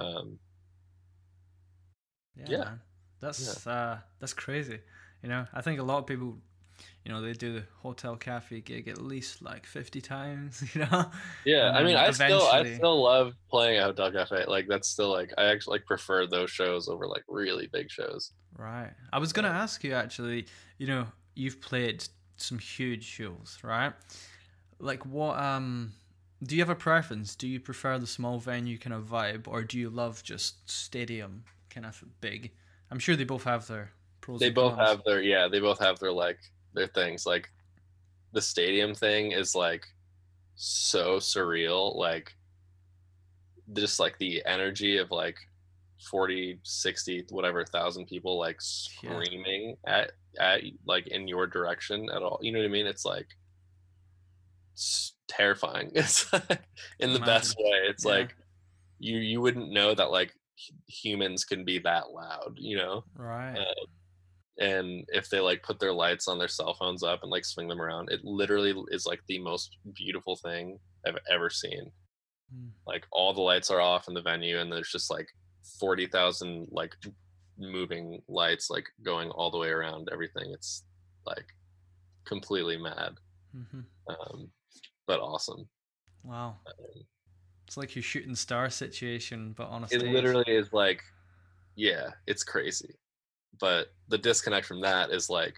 [0.01, 0.05] mm.
[0.05, 0.39] um,
[2.37, 2.71] Yeah, Yeah.
[3.21, 4.79] That's uh that's crazy.
[5.23, 6.39] You know, I think a lot of people
[7.07, 11.11] you know they do the hotel cafe gig at least like 50 times you know
[11.45, 14.45] Yeah, I mean, I still I still love playing at Hotel Cafe.
[14.47, 18.33] Like that's still like I actually like prefer those shows over like really big shows.
[18.59, 20.47] right i was gonna ask you actually
[20.79, 22.05] you know you've played
[22.37, 23.93] some huge shows right
[24.79, 25.93] like what um
[26.43, 29.63] do you have a preference do you prefer the small venue kind of vibe or
[29.63, 32.53] do you love just stadium kind of big
[32.91, 34.89] i'm sure they both have their pros They both cons.
[34.89, 36.41] have their yeah, they both have their like
[36.77, 37.27] their things.
[37.27, 37.51] Like
[38.33, 39.85] the stadium thing is like
[40.55, 41.97] so surreal.
[41.97, 42.33] Like
[43.73, 45.37] just like the energy of like
[46.11, 48.61] 40 60 whatever thousand people like
[49.03, 49.21] Yeah.
[49.23, 53.05] screaming at at like in your direction at all you know what i mean it's
[53.05, 53.27] like
[54.75, 56.61] it's terrifying it's like,
[57.01, 58.13] in the best way it's Yeah.
[58.13, 58.37] like
[58.99, 60.33] you you wouldn't know that like
[60.87, 63.85] humans can be that loud you know right uh,
[64.59, 67.69] and if they like put their lights on their cell phones up and like swing
[67.69, 71.91] them around it literally is like the most beautiful thing i've ever seen.
[72.55, 72.71] Mm.
[72.87, 75.29] like all the lights are off in the venue and there's just like
[75.81, 76.95] 40,000 like
[77.59, 80.53] moving lights like going all the way around everything.
[80.53, 80.85] It's
[81.27, 81.47] like
[82.25, 83.15] completely mad.
[83.53, 84.49] Hmm um
[85.07, 85.69] but awesome.
[86.23, 86.57] Wow.
[86.67, 87.03] Um,
[87.67, 91.03] it's like your shooting star situation but honestly it literally is like
[91.75, 92.95] yeah it's crazy
[93.61, 95.55] but the disconnect from that is like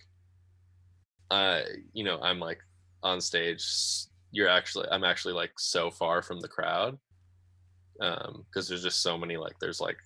[1.30, 1.60] uh
[1.92, 2.58] you know i'm like
[3.02, 3.64] on stage
[4.32, 6.98] you're actually i'm actually like so far from the crowd
[8.00, 9.96] um because there's just so many like there's like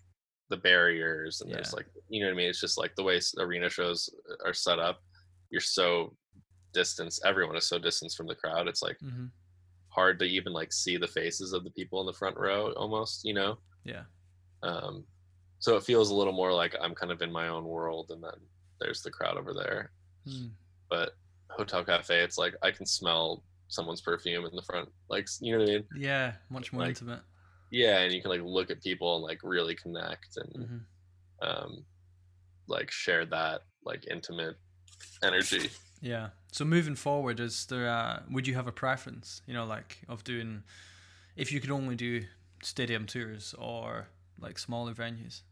[0.50, 2.48] the barriers and there's like you know what i mean?
[2.48, 4.10] It's just like the way arena shows
[4.44, 5.00] are set up
[5.50, 6.14] you're so
[6.74, 9.26] distance everyone is so distance from the crowd it's like hmm
[9.92, 13.24] hard to even like see the faces of the people in the front row almost
[13.24, 13.58] you know?
[13.84, 14.04] Yeah.
[14.62, 15.04] Um,
[15.62, 18.20] so it feels a little more like I'm kind of in my own world, and
[18.20, 18.34] then
[18.80, 19.92] there's the crowd over there.
[20.26, 20.50] Mm.
[20.90, 21.12] But
[21.50, 25.60] Hotel Cafe, it's like I can smell someone's perfume in the front, like you know
[25.60, 25.84] what I mean?
[25.96, 27.20] yeah much more Like, intimate
[27.70, 30.78] Yeah, and you can like look at people and like really connect and hmm
[31.48, 31.84] um,
[32.66, 34.56] like share that like intimate
[35.22, 35.70] energy.
[36.00, 36.30] Yeah.
[36.50, 37.88] So moving forward, is there?
[37.88, 39.42] Uh, would you have a preference?
[39.46, 40.64] You know, like of doing,
[41.36, 42.22] if you could only do
[42.62, 44.08] stadium tours or
[44.40, 45.42] like smaller venues.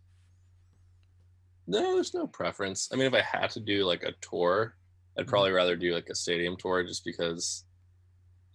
[1.70, 2.88] No, there's no preference.
[2.92, 4.74] I mean, if I had to do like a tour,
[5.16, 5.28] I'd Mhm.
[5.28, 7.64] probably rather do like a stadium tour just because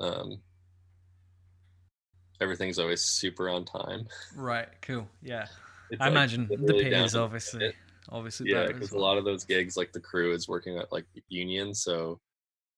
[0.02, 0.42] um,
[2.42, 4.08] everything's always super on time.
[4.36, 4.68] Right.
[4.82, 5.08] Cool.
[5.22, 5.48] Yeah.
[5.90, 7.72] It's, I like, imagine the pay is obviously
[8.10, 10.92] obviously yeah because as a lot of those gigs like the crew is working at
[10.92, 12.20] like union so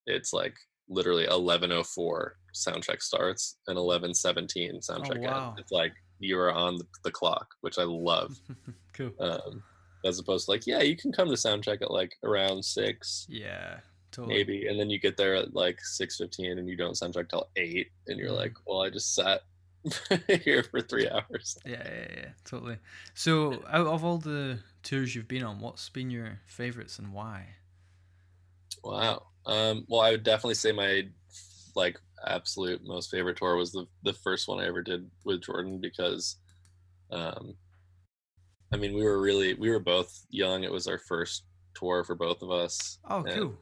[0.05, 0.55] it's like
[0.89, 5.49] literally 1104 sound check starts and 1117 sound Oh, wow.
[5.49, 8.37] ends it's like you are on the, the clock which i love
[8.93, 9.11] cool.
[9.19, 9.63] um
[10.05, 13.25] as opposed to like yeah you can come to sound check at like around six
[13.29, 13.77] yeah.
[14.11, 14.35] Totally.
[14.35, 17.49] maybe and then you get there at like 615 and you don't sound check till
[17.55, 19.41] 8 and you're like well i just sat
[20.43, 22.77] here for three hours Yeah, yeah, yeah, totally.
[23.13, 27.45] So, out of all the tours you've been on, what's been your favorites and why?
[28.83, 29.23] Wow.
[29.45, 31.03] Um, well, I would definitely say my
[31.75, 35.79] like absolute most favorite tour was the the first one I ever did with Jordan
[35.79, 36.37] because,
[37.11, 37.53] um,
[38.73, 40.63] I mean, we were really we were both young.
[40.63, 42.99] It was our first tour for both of us.
[43.09, 43.57] Oh, and, cool.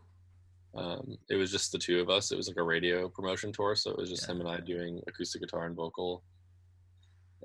[0.75, 2.31] Um, it was just the two of us.
[2.31, 4.33] It was like a radio promotion tour, so it was just Yeah.
[4.33, 6.23] him and I doing acoustic guitar and vocal,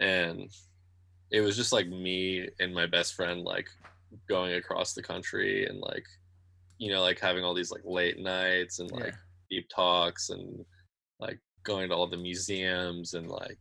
[0.00, 0.50] and
[1.30, 3.68] it was just like me and my best friend like
[4.28, 6.04] going across the country and like
[6.78, 9.10] you know like having all these like late nights and like yeah.
[9.50, 10.64] deep talks and
[11.20, 13.58] like going to all the museums and like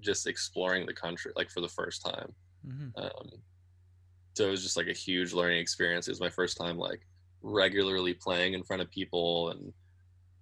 [0.00, 2.32] just exploring the country like for the first time
[2.66, 3.30] hmm um,
[4.34, 6.08] so it was just like a huge learning experience.
[6.08, 7.00] It was my first time like
[7.42, 9.72] regularly playing in front of people and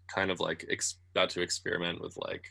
[0.09, 2.45] kind of like ex- got to experiment with like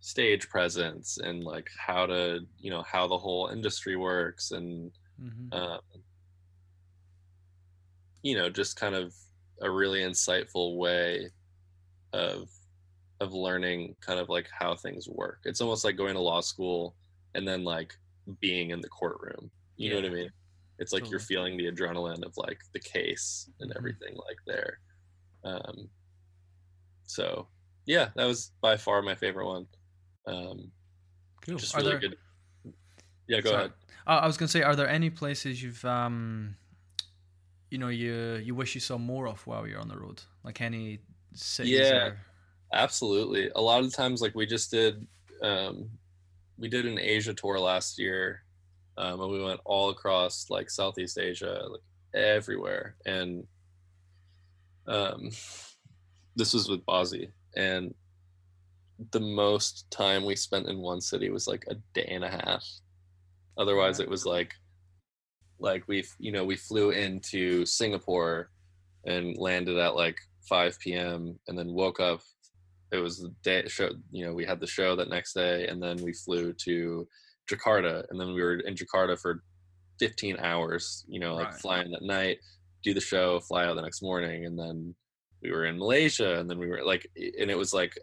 [0.00, 5.48] stage presence and like how to you know how the whole industry works and hmm
[5.52, 5.80] um,
[8.22, 9.14] you know just kind of
[9.62, 11.28] a really insightful way
[12.12, 12.48] of
[13.20, 15.40] of learning kind of like how things work.
[15.44, 16.94] It's almost like going to law school
[17.34, 17.94] and then like
[18.40, 20.30] being in the courtroom you know what i mean
[20.78, 23.76] it's like you're feeling the adrenaline of like the case and Mhm.
[23.76, 24.78] everything like there
[25.44, 25.88] um
[27.04, 27.46] so
[27.86, 29.66] yeah that was by far my favorite one
[30.26, 30.70] um
[31.42, 31.56] Cool.
[31.56, 32.16] just really there, good
[33.26, 33.64] yeah go Sorry.
[33.64, 33.72] ahead
[34.06, 36.56] Uh, I was gonna say, are there any places you've um,
[37.70, 40.22] you know, you you wish you saw more of while you're on the road?
[40.42, 41.00] Like any
[41.34, 41.78] cities?
[41.78, 42.06] Yeah.
[42.06, 42.18] Or...
[42.72, 43.50] Absolutely.
[43.54, 45.06] A lot of the times, like we just did,
[45.42, 45.90] um,
[46.60, 48.42] we did an Asia tour last year,
[48.98, 51.80] um, and we went all across like Southeast Asia, like
[52.14, 52.96] everywhere.
[53.06, 53.44] And
[54.86, 55.30] um,
[56.36, 57.94] this was with Bazzi, and
[59.12, 62.64] the most time we spent in one city was like a day and a half.
[63.56, 64.52] Otherwise, it was like,
[65.58, 68.50] like we, you know, we flew into Singapore
[69.06, 71.38] and landed at like 5 p.m.
[71.48, 72.20] and then woke up.
[72.92, 73.90] It was the day show.
[74.10, 77.08] You know, we had the show that next day, and then we flew to
[77.50, 79.42] Jakarta, and then we were in Jakarta for
[79.98, 81.04] 15 hours.
[81.08, 81.60] You know, like Right.
[81.60, 82.38] flying that night,
[82.82, 84.94] do the show, fly out the next morning, and then
[85.42, 87.96] we were in Malaysia, and then we were like, and it was like,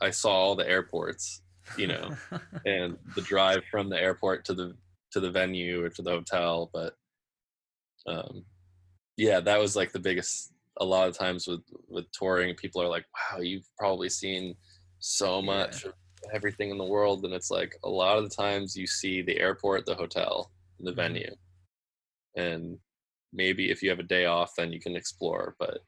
[0.00, 1.42] I saw all the airports,
[1.76, 2.16] you know,
[2.64, 4.76] and the drive from the airport to the
[5.12, 6.94] to the venue or to the hotel, but
[8.06, 8.44] um,
[9.16, 10.52] yeah, that was like the biggest.
[10.78, 14.56] A lot of times with with touring, people are like, "Wow, you've probably seen
[15.00, 15.94] so much of
[16.34, 19.38] everything in the world," and it's like a lot of the times you see the
[19.40, 20.94] airport, the hotel, the Mhm.
[20.94, 21.34] venue,
[22.36, 22.78] and
[23.32, 25.56] maybe if you have a day off, then you can explore.
[25.58, 25.80] But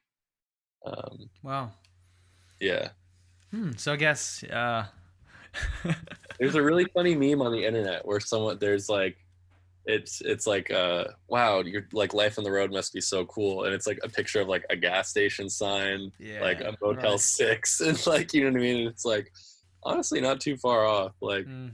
[0.85, 1.71] um, wow.
[2.59, 2.91] yeah,
[3.51, 4.87] Hmm, so I guess uh,
[6.39, 9.17] there's a really funny meme on the internet where someone there's like
[9.87, 13.63] it's it's like uh wow your like life on the road must be so cool
[13.63, 17.11] and it's like a picture of like a gas station sign yeah, like a motel
[17.11, 17.19] right.
[17.19, 19.31] six and like you know what i mean and it's like
[19.83, 21.71] honestly not too far off like Mm.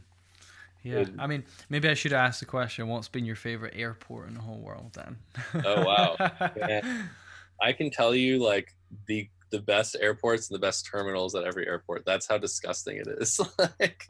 [0.85, 1.15] Yeah, Good.
[1.17, 4.41] I mean, maybe I should ask the question: What's been your favorite airport in the
[4.41, 4.91] whole world?
[4.91, 5.15] Then.
[5.63, 6.17] Oh, wow.
[6.57, 6.81] Yeah.
[7.61, 8.75] i can tell you like
[9.07, 13.07] the the best airports and the best terminals at every airport that's how disgusting it
[13.19, 13.39] is
[13.79, 14.03] like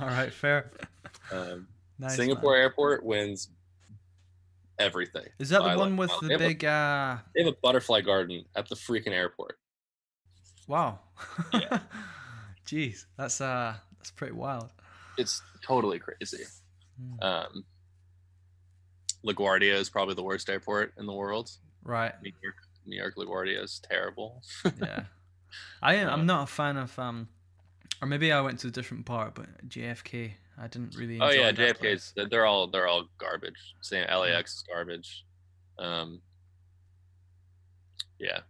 [0.00, 0.70] All right, fair.
[1.32, 1.66] um,
[2.02, 2.62] Nice, singapore man.
[2.62, 3.48] airport wins
[4.78, 6.20] everything Is that the like, one with miles.
[6.22, 6.64] the have a- big?
[6.64, 9.58] uh they have a butterfly garden at the freaking airport
[10.68, 11.00] Wow.
[11.52, 11.80] Yeah.
[12.66, 14.70] Jeez, that's uh, that's pretty wild.
[15.18, 16.44] it's totally crazy.
[17.00, 17.22] Mm.
[17.22, 17.64] Um,
[19.26, 21.50] LaGuardia is probably the worst airport in the world.
[21.82, 22.12] Right.
[22.22, 22.54] New York,
[22.86, 24.42] New York LaGuardia is terrible.
[24.80, 25.04] Yeah.
[25.82, 26.08] I am.
[26.08, 27.28] Uh, I'm not a fan of um,
[28.00, 30.32] or maybe I went to a different part, but JFK.
[30.58, 31.14] I didn't really.
[31.14, 31.52] Enjoy oh yeah.
[31.52, 33.74] JFK's they're all they're all garbage.
[33.80, 35.24] Same LAX is garbage.
[35.78, 36.20] Um,
[38.18, 38.40] yeah,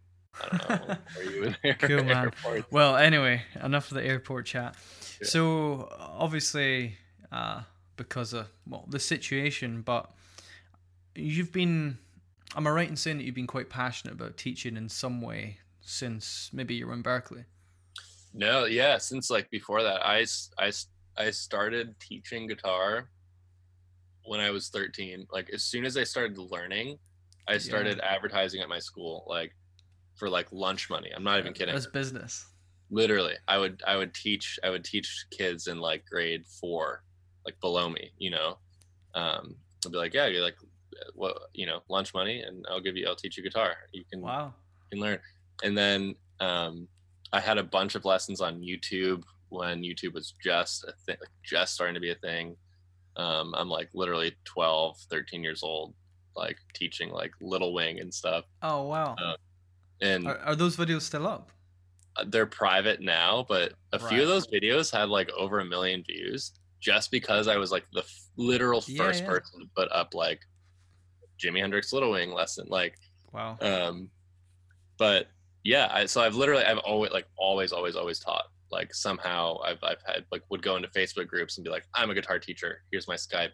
[0.41, 0.97] I don't know.
[1.17, 1.75] Are you in there?
[1.75, 2.25] Cool, man.
[2.25, 2.71] Airports?
[2.71, 4.77] Well, anyway, enough of the airport chat.
[5.21, 5.29] Yeah.
[5.29, 6.97] So obviously,
[7.31, 7.63] uh,
[7.97, 10.11] because of well the situation, but
[11.15, 11.99] you've been.
[12.55, 15.59] Am I right in saying that you've been quite passionate about teaching in some way
[15.81, 17.47] since maybe you were in Berklee?
[18.35, 18.99] No, yeah.
[18.99, 20.27] Since like before that, I
[20.59, 20.71] I
[21.17, 23.09] I started teaching guitar
[24.25, 25.27] when I was 13.
[25.33, 26.99] Like as soon as I started learning,
[27.49, 29.53] I started advertising at my school, like
[30.17, 31.11] for like lunch money.
[31.15, 31.75] I'm not even kidding.
[31.75, 32.47] That's business.
[32.91, 37.03] Literally, I would I would teach I would teach kids in like grade four,
[37.47, 38.11] like below me.
[38.19, 38.59] You know,
[39.15, 40.57] um, I'd be like, yeah, you're like,
[41.15, 43.75] what you know, lunch money, and I'll give you, I'll teach you guitar.
[43.93, 44.55] You can Wow.
[44.91, 45.19] can learn.
[45.65, 46.87] And then um,
[47.33, 49.23] I had a bunch of lessons on YouTube
[49.53, 52.57] when YouTube was just a thing, like just starting to be a thing.
[53.17, 55.95] Um, I'm like literally 12, 13 years old,
[56.35, 58.45] like teaching like Little Wing and stuff.
[58.63, 59.15] Oh wow.
[59.23, 59.37] Uh,
[60.01, 61.51] And are, are those videos still up?
[62.27, 66.53] they're private now, but a few of those videos had like over a million views
[66.79, 69.29] just because I was like the f- literal Yeah, first yeah.
[69.31, 70.41] person to put up like
[71.43, 72.67] Jimi Hendrix Little Wing lesson.
[72.69, 72.97] Like
[73.33, 73.57] Wow.
[73.63, 74.11] um
[74.99, 75.29] but
[75.65, 79.79] yeah I, so i've literally i've always like always always always taught like somehow i've
[79.85, 82.83] i've had like would go into facebook groups and be like i'm a guitar teacher.
[82.91, 83.53] Here's my skype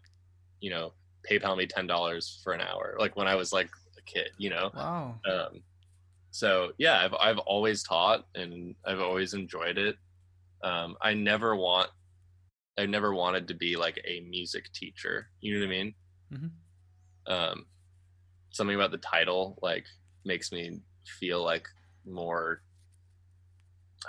[0.60, 0.92] you know
[1.28, 2.96] paypal me ten dollars for an hour.
[2.98, 4.70] Like when i was like a kid you know?
[4.74, 5.16] Wow.
[5.30, 5.62] um
[6.30, 9.96] so yeah i've i've always taught and i've always enjoyed it.
[10.62, 11.90] Um i never want
[12.78, 15.28] i never wanted to be like a music teacher.
[15.40, 15.94] You know what i mean?
[16.32, 16.50] Mhm.
[17.26, 17.66] um
[18.50, 19.84] something about the title like
[20.24, 20.80] makes me
[21.18, 21.66] feel like
[22.06, 22.62] more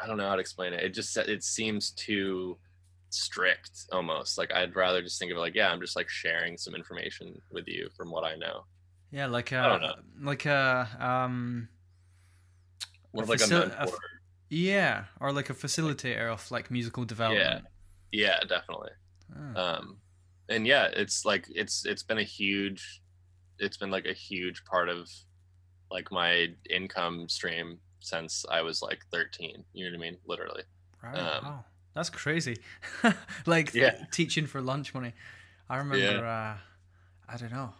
[0.01, 0.83] i don't know how to explain it.
[0.83, 2.57] It just it seems too
[3.09, 4.37] strict almost.
[4.37, 7.41] Like i'd rather just think of it like yeah i'm just like sharing some information
[7.51, 8.65] with you from what i know.
[9.11, 9.95] Yeah, like I don't a know.
[10.21, 11.67] like a um
[13.17, 13.87] of like a a
[14.51, 17.63] yeah, or like a facilitator of like musical development.
[18.11, 18.29] yeah.
[18.29, 18.91] Yeah, definitely.
[19.35, 19.97] Ah, um
[20.49, 23.01] and yeah it's like it's it's been a huge
[23.59, 25.07] it's been like a huge part of
[25.91, 30.63] like my income stream since i was like 13 you know what i mean literally
[31.03, 31.17] right.
[31.17, 31.65] um, wow.
[31.95, 32.57] That's crazy.
[33.45, 34.05] like Yeah.
[34.11, 35.13] teaching for lunch money.
[35.69, 36.57] I remember uh
[37.33, 37.73] I don't know.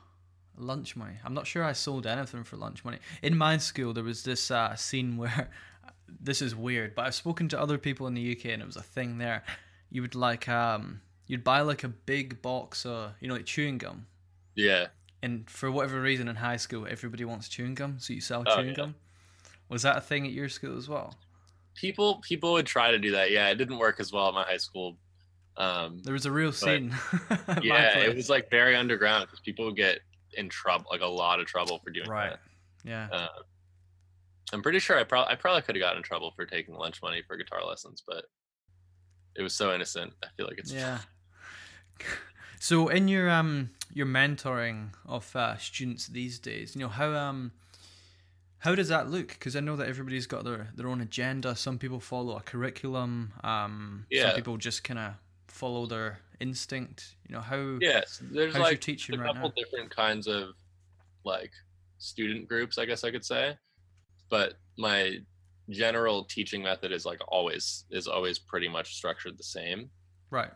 [0.57, 1.13] Lunch money.
[1.23, 2.97] I'm not sure I sold anything for lunch money.
[3.21, 5.49] In my school there was this uh scene where
[6.19, 8.75] this is weird, but I've spoken to other people in the UK and it was
[8.75, 9.43] a thing there.
[9.91, 13.77] You would like um you'd buy like a big box of you know like chewing
[13.77, 14.07] gum
[14.55, 14.87] yeah
[15.21, 18.55] and for whatever reason in high school everybody wants chewing gum so you sell Oh,
[18.55, 18.73] chewing yeah.
[18.73, 18.95] gum
[19.69, 21.15] Was that a thing at your school as well?
[21.75, 23.31] People people would try to do that.
[23.31, 24.97] Yeah, it didn't work as well at my high school.
[25.57, 26.95] Um, There was a real scene.
[27.61, 29.99] yeah, it was like very underground because people would get
[30.33, 32.35] in trouble, like a lot of trouble for doing right.
[32.83, 33.07] Yeah.
[33.11, 33.27] Uh,
[34.51, 37.01] I'm pretty sure I probably I probably could have gotten in trouble for taking lunch
[37.01, 38.25] money for guitar lessons, but
[39.35, 40.13] it was so innocent.
[40.23, 40.99] I feel like it's Yeah.
[42.61, 47.53] So in your um your mentoring of uh, students these days, you know how um
[48.59, 49.29] how does that look?
[49.29, 51.55] Because I know that everybody's got their their own agenda.
[51.55, 53.33] Some people follow a curriculum.
[53.43, 54.27] Um, Yeah.
[54.27, 55.13] Some people just kind of
[55.47, 57.15] follow their instinct.
[57.27, 59.53] You know how Yes, there's how's your like teaching a right couple now?
[59.55, 60.55] different kinds of
[61.23, 61.51] like
[61.97, 63.57] student groups, I guess I could say.
[64.29, 65.17] But my
[65.69, 69.89] general teaching method is like always is always pretty much structured the same.
[70.31, 70.51] Right.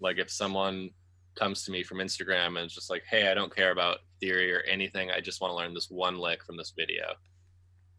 [0.00, 0.90] Like if someone
[1.38, 4.52] comes to me from Instagram and is just like, "Hey, I don't care about theory
[4.52, 5.10] or anything.
[5.10, 7.14] I just want to learn this one lick from this video."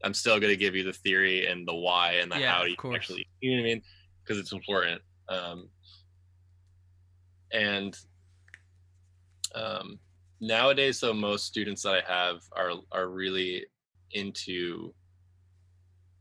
[0.03, 2.63] I'm still going to give you the theory and the why and the Yeah, how
[2.63, 3.81] to actually, you know what I mean?
[4.23, 5.01] Because it's important.
[5.27, 5.69] Um,
[7.51, 7.97] and
[9.55, 9.99] um,
[10.39, 13.65] nowadays, so most students that I have are are really
[14.11, 14.93] into,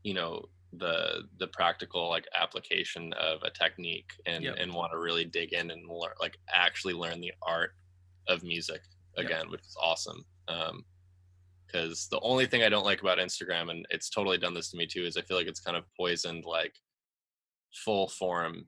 [0.03, 4.55] you know, the the practical like application of a technique and Yep.
[4.59, 7.71] and want to really dig in and learn like actually learn the art
[8.27, 8.81] of music
[9.17, 9.25] Yep.
[9.25, 10.23] again, which is awesome.
[10.47, 10.85] Um,
[11.71, 14.77] because the only thing I don't like about Instagram, and it's totally done this to
[14.77, 16.73] me too, is I feel like it's kind of poisoned like
[17.73, 18.65] full form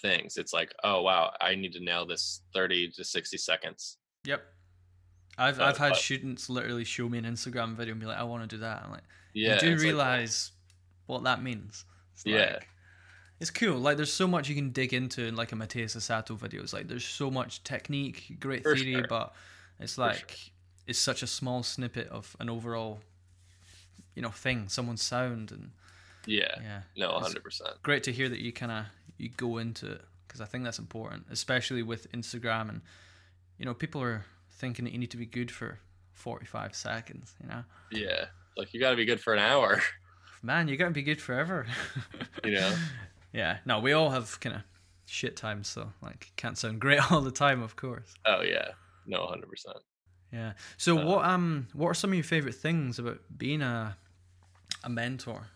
[0.00, 0.36] things.
[0.36, 3.98] It's like, oh wow, I need to nail this 30 to 60 seconds.
[4.24, 4.42] Yep.
[5.38, 8.18] I've Uh, I've had but- students literally show me an Instagram video and be like,
[8.18, 8.82] I want to do that.
[8.84, 9.54] I'm like, Yeah.
[9.54, 10.52] you do it's like, realize
[11.06, 11.84] what that means.
[12.14, 12.52] It's Yeah.
[12.54, 12.68] like-
[13.40, 13.78] it's cool.
[13.78, 16.62] Like, there's so much you can dig into in like a Mateus Asato video.
[16.62, 19.06] It's like there's so much technique, great theory, sure.
[19.08, 19.34] but
[19.80, 20.51] it's like
[20.86, 23.00] it's such a small snippet of an overall,
[24.14, 24.68] you know, thing.
[24.68, 25.70] Someone's sound and
[26.26, 26.54] yeah.
[26.62, 26.82] yeah.
[26.96, 27.82] No, 100%.
[27.82, 28.84] Great to hear that you kind of
[29.18, 32.80] you go into it because I think that's important, especially with Instagram and
[33.58, 35.78] you know people are thinking that you need to be good for
[36.14, 37.34] 45 seconds.
[37.42, 37.64] You know.
[37.90, 38.24] Yeah.
[38.56, 39.80] Like you got to be good for an hour.
[40.42, 41.66] man, you gotta be good forever.
[42.44, 42.74] You know?
[43.34, 43.60] Yeah.
[43.64, 44.62] No, we all have kind of
[45.06, 48.12] shit times, so like can't sound great all the time, of course.
[48.26, 48.72] Oh, yeah.
[49.06, 49.40] No, 100%.
[50.32, 50.52] Yeah.
[50.76, 53.96] So Uh, what um what are some of your favorite things about being a
[54.84, 55.48] a mentor?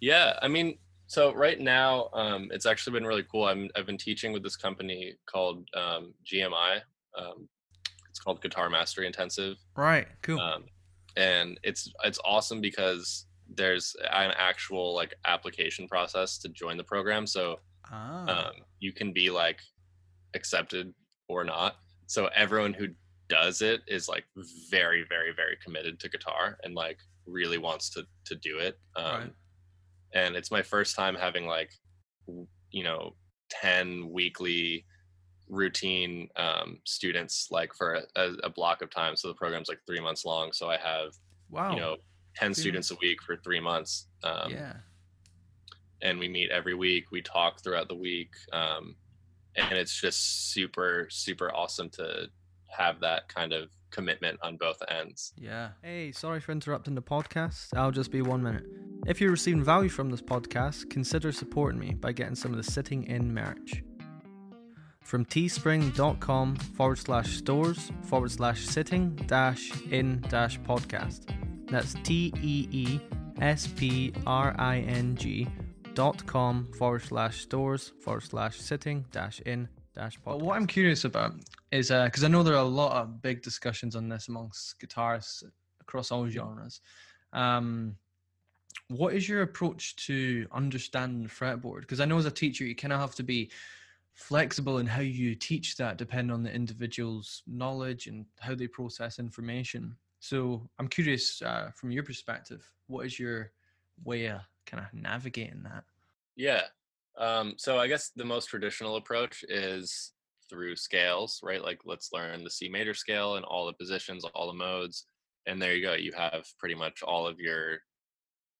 [0.00, 3.46] Yeah, I mean, so right now, um, it's actually been really cool.
[3.46, 6.80] I'm I've been teaching with this company called um, GMI.
[7.16, 7.48] Um,
[8.08, 10.06] it's called Guitar Mastery Intensive, Right.
[10.22, 10.40] Cool.
[10.40, 10.64] um,
[11.16, 17.26] and it's it's awesome because there's an actual like application process to join the program.
[17.26, 17.60] So
[17.90, 18.46] ah.
[18.46, 19.60] um, you can be like
[20.34, 20.94] accepted
[21.28, 21.76] or not.
[22.06, 22.88] So everyone who
[23.32, 24.24] does it is like
[24.70, 28.78] very, very, very committed to guitar and like really wants to to do it.
[28.96, 29.32] Um, Right.
[30.14, 31.70] And it's my first time having like,
[32.70, 33.14] you know,
[33.48, 34.84] ten weekly
[35.48, 39.16] routine um, students like for a, a, block of time.
[39.16, 40.52] So the program's like three months long.
[40.52, 41.12] So I have
[41.50, 41.72] wow.
[41.72, 41.96] you know
[42.36, 44.08] ten Three students a week for three months.
[44.22, 44.74] Um, yeah.
[46.02, 47.10] and we meet every week.
[47.10, 48.96] We talk throughout the week, um,
[49.56, 52.28] and it's just super, super awesome to
[52.72, 55.32] have that kind of commitment on both ends.
[55.36, 55.70] Yeah.
[55.82, 57.68] Hey, sorry for interrupting the podcast.
[57.76, 58.64] I'll just be one minute.
[59.06, 62.70] If you're receiving value from this podcast, consider supporting me by getting some of the
[62.70, 63.82] Sitting In merch.
[65.02, 71.34] From teespring.com forward slash stores forward slash sitting dash in dash podcast.
[71.66, 73.00] That's T E E
[73.40, 75.48] S P R I N G
[75.94, 80.40] dot com forward slash stores forward slash sitting dash in dash podcast.
[80.40, 81.34] what I'm curious about
[81.72, 85.42] is because I know there are a lot of big discussions on this amongst guitarists
[85.80, 86.80] across all genres.
[87.32, 87.96] Um,
[88.88, 91.80] what is your approach to understanding the fretboard?
[91.80, 93.50] Because I know as a teacher, you kind of have to be
[94.12, 99.18] flexible in how you teach that, depending on the individual's knowledge and how they process
[99.18, 99.96] information.
[100.20, 103.52] So I'm curious uh, from your perspective, what is your
[104.04, 105.84] way of kind of navigating that?
[106.36, 106.62] Yeah.
[107.16, 110.12] Um, so I guess the most traditional approach is
[110.52, 111.62] through scales, right?
[111.62, 115.06] Like let's learn the C major scale and all the positions, all the modes,
[115.46, 115.94] and there you go.
[115.94, 117.78] You have pretty much all of your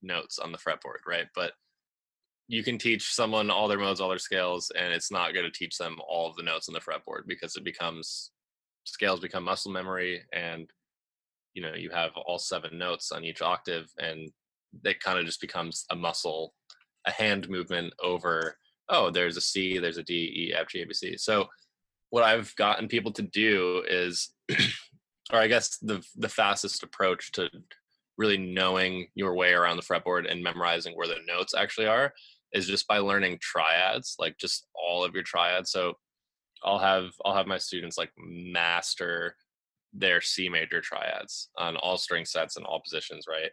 [0.03, 1.27] notes on the fretboard, right?
[1.35, 1.53] But
[2.49, 5.59] you can teach someone all their modes, all their scales, and it's not going to
[5.59, 8.31] teach them all of the notes on the fretboard because it becomes
[8.85, 10.69] scales become muscle memory, and
[11.55, 14.31] you know you have all seven notes on each octave, and
[14.85, 16.55] it kind of just becomes a muscle,
[17.07, 18.57] a hand movement over.
[18.89, 21.17] Oh, there's a C, there's a D, E, F, G, A, B, C.
[21.17, 21.47] So
[22.13, 24.35] what I've gotten people to do is,
[25.33, 27.49] or I guess the the fastest approach to
[28.19, 32.13] really knowing your way around the fretboard and memorizing where the notes actually are
[32.53, 35.71] is just by learning triads, like just all of your triads.
[35.71, 35.95] So
[36.63, 39.35] I'll have I'll have my students like master
[39.95, 43.53] their C major triads on all string sets and all positions, right?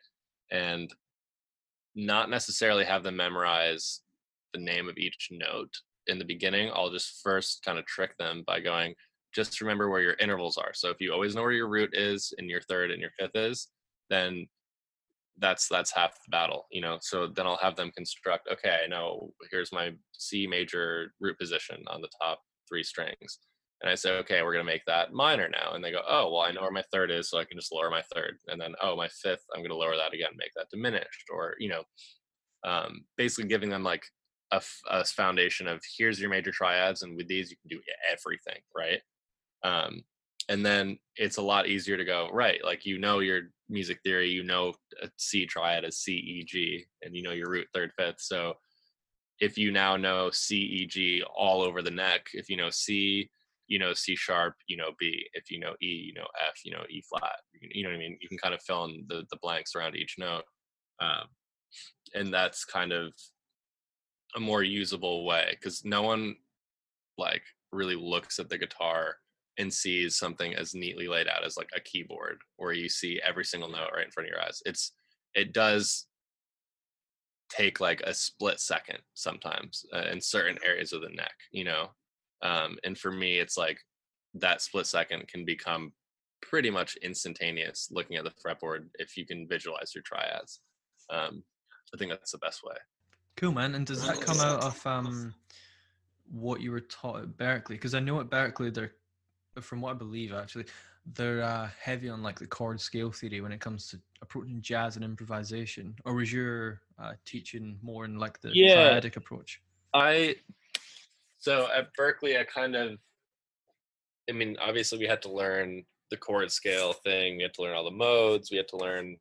[0.51, 0.93] And
[1.95, 4.01] not necessarily have them memorize
[4.51, 5.78] the name of each note
[6.10, 6.72] in the beginning.
[6.74, 8.93] I'll just first kind of trick them by going,
[9.34, 10.74] just remember where your intervals are.
[10.74, 13.36] So if you always know where your root is and your third and your fifth
[13.36, 13.68] is,
[14.10, 14.47] then
[15.38, 16.97] that's that's half the battle, you know.
[17.01, 21.84] So then I'll have them construct, okay, I know here's my C major root position
[21.88, 23.39] on the top three strings.
[23.82, 25.74] And I say, okay, we're gonna make that minor now.
[25.74, 27.72] And they go, oh, well, I know where my third is, so I can just
[27.72, 28.38] lower my third.
[28.47, 31.70] And then, oh, my fifth, I'm gonna lower that again, make that diminished, or you
[31.70, 31.84] know,
[32.66, 34.03] um, basically giving them like
[34.52, 37.82] a, a foundation of here's your major triads, and with these you can do
[38.12, 39.02] everything, right?
[39.64, 40.04] Um,
[40.50, 44.30] and then it's a lot easier to go right like you know your music theory
[44.30, 47.91] you know a c triad is c e g and you know your root third
[47.97, 48.54] fifth so
[49.39, 53.30] if you now know c e g all over the neck if you know c
[53.68, 56.72] you know c sharp you know b if you know e you know f you
[56.72, 59.24] know e flat you know what i mean you can kind of fill in the,
[59.32, 60.43] the blanks around each note
[61.00, 61.28] um,
[62.16, 63.14] and that's kind of
[64.36, 66.36] a more usable way because no one
[67.18, 69.18] like really looks at the guitar
[69.58, 73.44] and sees something as neatly laid out as like a keyboard where you see every
[73.44, 74.62] single note right in front of your eyes.
[74.66, 74.94] It's
[75.36, 76.08] it does
[77.50, 81.90] take like a split second sometimes uh, in certain areas of the neck you know?
[82.42, 83.80] Um, and for me it's like
[84.36, 85.92] that split second can become
[86.42, 90.62] pretty much instantaneous looking at the fretboard if you can visualize your triads.
[91.10, 91.44] Um,
[91.94, 92.76] i think that's the best way
[93.38, 95.34] cool man and does that come out of um,
[96.30, 97.70] what you were taught at Berklee?
[97.70, 98.94] because i know at Berklee, they're
[99.62, 100.66] from what I believe, actually,
[101.14, 104.96] they're uh, heavy on like the chord scale theory when it comes to approaching jazz
[104.96, 105.96] and improvisation.
[106.06, 109.62] Or was your uh, teaching more in like the yeah, triadic approach?
[109.94, 110.36] I
[111.40, 113.00] so at Berklee, I kind of,
[114.30, 117.38] I mean, obviously we had to learn the chord scale thing.
[117.38, 118.52] We had to learn all the modes.
[118.52, 119.18] We had to learn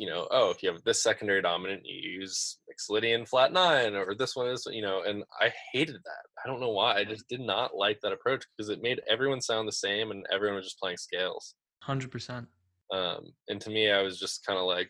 [0.00, 4.14] you know, oh, if you have this secondary dominant, you use Mixolydian flat nine, or
[4.14, 6.42] this one is, you know, and I hated that.
[6.42, 6.94] I don't know why.
[6.94, 10.24] I just did not like that approach because it made everyone sound the same and
[10.32, 11.54] everyone was just playing scales.
[11.82, 12.48] Hundred percent.
[12.90, 14.88] Um, and to me, I was just kind of like,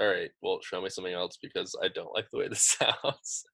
[0.00, 3.44] all right, well, show me something else because I don't like the way this sounds.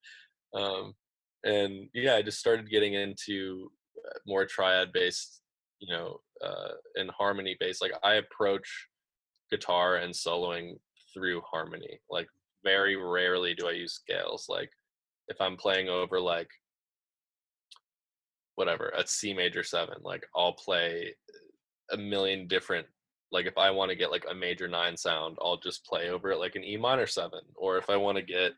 [0.54, 0.94] um,
[1.42, 3.72] and yeah, I just started getting into
[4.06, 5.40] uh, more triad based,
[5.80, 7.82] you know, uh, and harmony based.
[7.82, 8.86] Like I approach
[9.50, 10.76] guitar and soloing
[11.12, 11.98] through harmony.
[12.10, 12.28] Like
[12.64, 14.46] very rarely do I use scales.
[14.48, 14.70] Like
[15.28, 16.48] if I'm playing over like
[18.56, 21.14] whatever, a C major seven, like I'll play
[21.90, 22.86] a million different
[23.32, 26.30] like if I want to get like a major nine sound, I'll just play over
[26.30, 27.40] it like an E minor seven.
[27.56, 28.52] Or if I want to get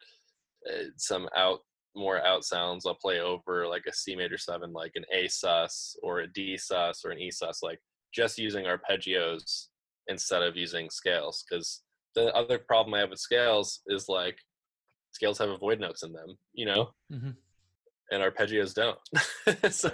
[0.69, 1.61] uh, some out
[1.95, 5.97] more out sounds, I'll play over like a C major seven, like an A sus
[6.03, 7.79] or a D sus or an E sus, like
[8.13, 9.69] just using arpeggios
[10.09, 11.45] instead of using scales.
[11.49, 11.84] Because
[12.15, 14.39] the other problem I have with scales is like
[15.13, 17.31] scales have avoid notes in them, you know, mm-hmm.
[18.11, 18.99] and arpeggios don't.
[19.73, 19.91] so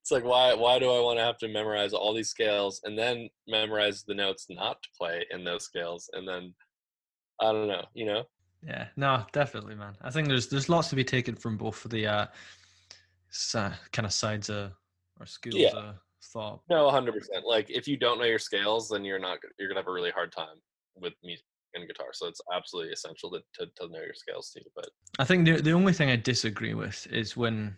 [0.00, 2.98] it's like why why do I want to have to memorize all these scales and
[2.98, 6.54] then memorize the notes not to play in those scales and then
[7.40, 8.24] I don't know, you know.
[8.66, 9.94] Yeah, no, definitely, man.
[10.02, 12.26] I think there's there's lots to be taken from both of the uh,
[13.54, 14.72] uh kind of sides of
[15.20, 15.70] or schools yeah.
[15.76, 15.94] of
[16.32, 16.60] thought.
[16.68, 17.44] No, hundred percent.
[17.46, 20.10] Like if you don't know your scales, then you're not you're gonna have a really
[20.10, 20.56] hard time
[21.00, 21.44] with music
[21.74, 22.08] and guitar.
[22.12, 24.62] So it's absolutely essential to, to, to know your scales too.
[24.74, 24.88] But
[25.18, 27.76] I think the the only thing I disagree with is when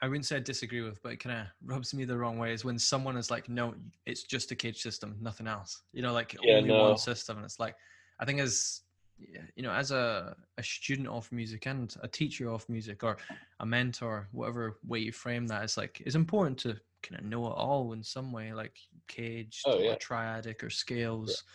[0.00, 2.52] I wouldn't say I disagree with, but it kind of rubs me the wrong way
[2.52, 3.74] is when someone is like, no,
[4.06, 5.82] it's just a cage system, nothing else.
[5.92, 6.88] You know, like yeah, only no.
[6.88, 7.36] one system.
[7.36, 7.76] And it's like,
[8.18, 8.80] I think as,
[9.18, 13.18] you know, as a, a student of music and a teacher of music or
[13.60, 17.46] a mentor, whatever way you frame that, it's like, it's important to kind of know
[17.46, 18.76] it all in some way, like
[19.06, 19.92] cage oh, yeah.
[19.92, 21.28] or triadic or scales.
[21.28, 21.54] Yeah.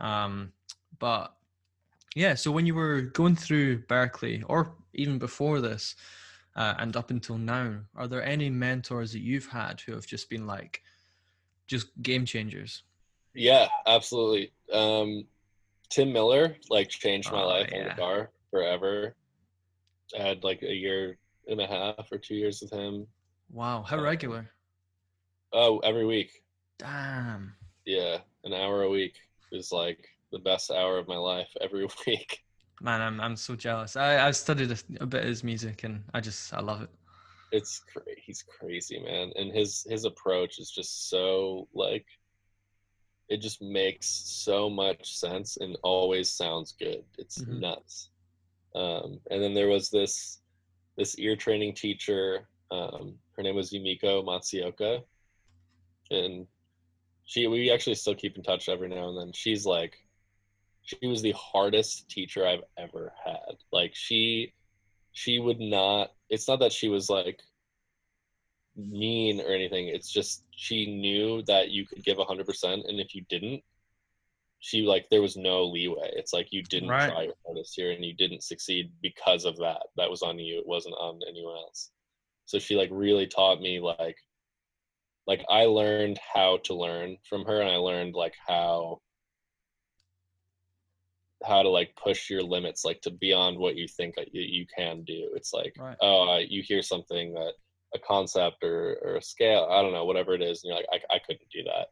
[0.00, 0.52] Um,
[0.98, 1.34] but
[2.14, 5.94] yeah, so when you were going through Berklee or even before this,
[6.56, 10.28] uh, and up until now, are there any mentors that you've had who have just
[10.28, 10.82] been like,
[11.66, 12.82] just game changers?
[13.34, 14.52] Yeah, absolutely.
[14.72, 15.26] Um,
[15.90, 17.78] Tim Miller like changed my oh, life yeah.
[17.78, 19.14] on guitar forever.
[20.18, 23.06] I had like a year and a half or two years with him.
[23.50, 24.50] Wow, how um, regular?
[25.52, 26.32] Oh, every week.
[26.78, 27.54] Damn.
[27.84, 29.14] Yeah, an hour a week
[29.52, 32.40] is like the best hour of my life every week.
[32.80, 33.96] Man, I'm I'm so jealous.
[33.96, 36.90] I I studied a, a bit of his music and I just I love it.
[37.50, 38.22] It's crazy.
[38.24, 42.06] He's crazy, man, and his his approach is just so like
[43.28, 47.04] it just makes so much sense and always sounds good.
[47.18, 47.60] It's Mhm.
[47.60, 48.10] nuts.
[48.74, 50.40] Um, and then there was this
[50.96, 52.48] this ear training teacher.
[52.70, 55.02] Um, her name was Yumiko Matsuoka,
[56.10, 56.46] and
[57.28, 59.32] she we actually still keep in touch every now and then.
[59.32, 59.96] She's like,
[60.82, 63.56] she was the hardest teacher I've ever had.
[63.70, 64.54] Like she,
[65.12, 66.10] she would not.
[66.30, 67.40] It's not that she was like
[68.76, 69.88] mean or anything.
[69.88, 73.62] It's just she knew that you could give hundred percent, and if you didn't,
[74.60, 76.10] she like there was no leeway.
[76.16, 77.10] It's like you didn't Right.
[77.10, 79.82] try your hardest here, and you didn't succeed because of that.
[79.98, 80.58] That was on you.
[80.60, 81.90] It wasn't on anyone else.
[82.46, 84.16] So she like really taught me like,
[85.28, 89.00] like I learned how to learn from her, and I learned like how
[91.44, 94.66] how to like push your limits like to beyond what you think that you, you
[94.76, 95.96] can do it's like Right.
[96.00, 97.52] oh uh, you hear something that
[97.94, 100.88] a concept or, or a scale i don't know whatever it is and you're like
[100.90, 101.86] I, I couldn't do that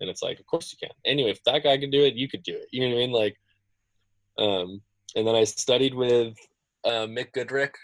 [0.00, 2.28] and it's like of course you can anyway if that guy could do it you
[2.28, 3.36] could do it you know what i mean like
[4.38, 4.82] um
[5.14, 6.34] and then i studied with
[6.84, 7.74] uh, mick goodrick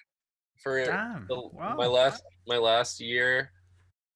[0.58, 1.26] for Damn.
[1.28, 1.76] the, Wow.
[1.76, 3.52] my last my last year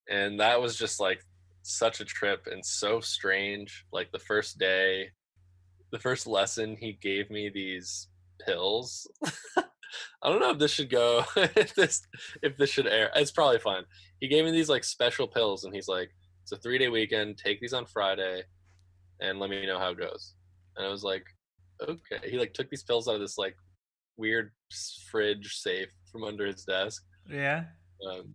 [0.09, 1.23] and that was just like
[1.63, 3.85] such a trip and so strange.
[3.93, 5.11] Like the first day
[5.91, 8.09] the first lesson he gave me these
[8.45, 9.11] pills.
[9.57, 12.03] I don't know if this should go if this
[12.43, 13.11] if this should air.
[13.15, 13.85] It's probably fine.
[14.21, 16.11] He gave me these like special pills and he's like
[16.43, 17.39] it's a three day weekend.
[17.39, 18.43] Take these on friday
[19.21, 20.35] and let me know how it goes.
[20.77, 21.25] And i was like
[21.83, 22.29] okay.
[22.29, 23.57] He like took these pills out of this like
[24.17, 24.51] weird
[25.11, 27.03] fridge safe from under his desk.
[27.31, 27.65] Yeah.
[28.11, 28.35] um,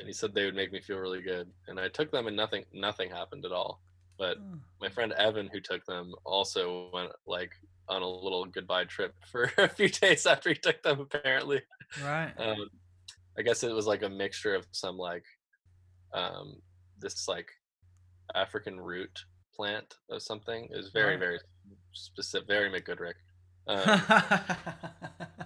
[0.00, 2.36] and he said they would make me feel really good and i took them and
[2.36, 3.82] nothing nothing happened at all
[4.18, 4.58] but Oh.
[4.80, 7.52] my friend evan who took them also went like
[7.88, 11.62] on a little goodbye trip for a few days after he took them apparently
[12.02, 12.34] Right.
[12.38, 12.70] um,
[13.38, 15.24] i guess it was like a mixture of some like
[16.14, 16.60] um,
[16.98, 17.50] this like
[18.34, 19.16] african root
[19.54, 21.20] plant or something it was very Right.
[21.20, 21.40] very
[21.92, 23.14] specific very mcgoodrick
[23.68, 24.00] um,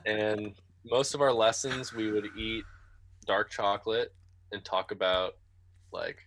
[0.07, 2.65] and most of our lessons we would eat
[3.27, 4.15] dark chocolate
[4.55, 5.33] and talk about
[5.93, 6.19] like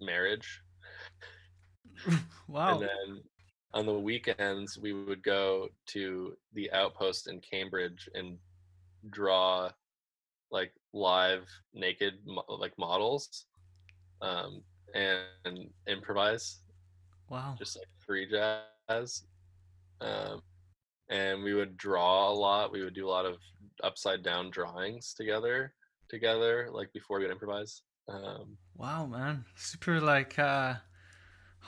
[0.00, 0.62] marriage
[2.48, 2.72] wow.
[2.72, 3.22] and then
[3.74, 8.36] on the weekends we would go to the outpost in cambridge and
[9.10, 9.70] draw
[10.50, 12.14] like live naked
[12.48, 13.46] like models
[14.22, 14.62] um
[14.94, 16.60] and improvise
[17.28, 17.54] wow.
[17.58, 19.24] just like free jazz.
[20.00, 20.42] Um,
[21.08, 22.72] and we would draw a lot.
[22.72, 23.36] We would do a lot of
[23.82, 25.72] upside down drawings together,
[26.08, 27.82] together, like before we would improvise.
[28.08, 29.44] Um, Wow, man.
[29.56, 30.76] Super like uh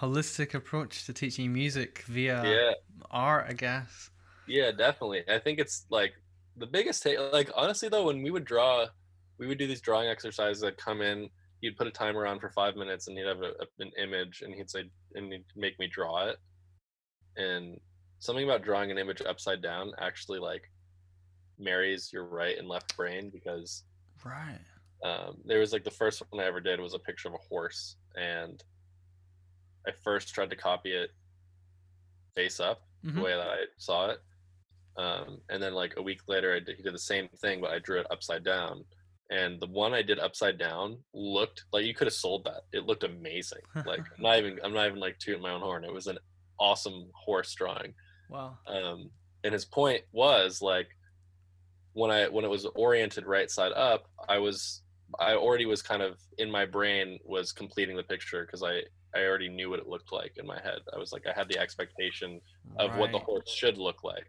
[0.00, 2.72] holistic approach to teaching music via yeah,
[3.10, 4.10] art, I guess.
[4.46, 5.24] yeah, definitely.
[5.28, 6.14] I think it's like
[6.56, 7.18] the biggest take.
[7.32, 8.86] Like honestly, though, when we would draw,
[9.38, 11.28] we would do these drawing exercises that come in.
[11.60, 14.54] He'd put a timer on for five minutes, and he'd have a- an image, and
[14.54, 14.84] he'd say,
[15.14, 16.38] and he'd make me draw it.
[17.36, 17.80] And
[18.20, 20.62] something about drawing an image upside down actually like
[21.58, 23.84] marries your right and left brain because
[24.24, 24.60] Right.
[25.04, 27.38] um, there was like the first one I ever did was a picture of a
[27.48, 28.62] horse, and
[29.86, 31.10] I first tried to copy it
[32.34, 33.22] face up the Mhm.
[33.22, 34.22] way that I saw it,
[34.96, 37.70] um, and then like a week later, I did, he did the same thing, but
[37.72, 38.84] I drew it upside down.
[39.30, 42.62] And the one I did upside down looked like you could have sold that.
[42.72, 43.62] It looked amazing.
[43.84, 45.84] Like I'm not even I'm not even like tooting my own horn.
[45.84, 46.18] It was an
[46.58, 47.94] awesome horse drawing
[48.28, 48.58] Wow.
[48.66, 49.10] um,
[49.44, 50.88] and his point was like
[51.98, 54.82] when i when it was oriented right side up i was
[55.18, 58.80] i already was kind of in my brain was completing the picture because i
[59.16, 60.78] i already knew what it looked like in my head.
[60.94, 62.40] I was like i had the expectation
[62.78, 64.26] of what the horse should look like.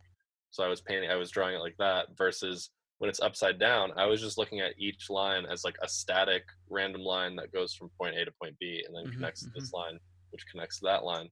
[0.50, 3.92] So i was painting i was drawing it like that versus when it's upside down
[3.98, 7.74] i was just looking at each line as like a static random line that goes
[7.76, 10.00] from point a to point b and then Mhm, connects to this line
[10.32, 11.28] which connects to that line.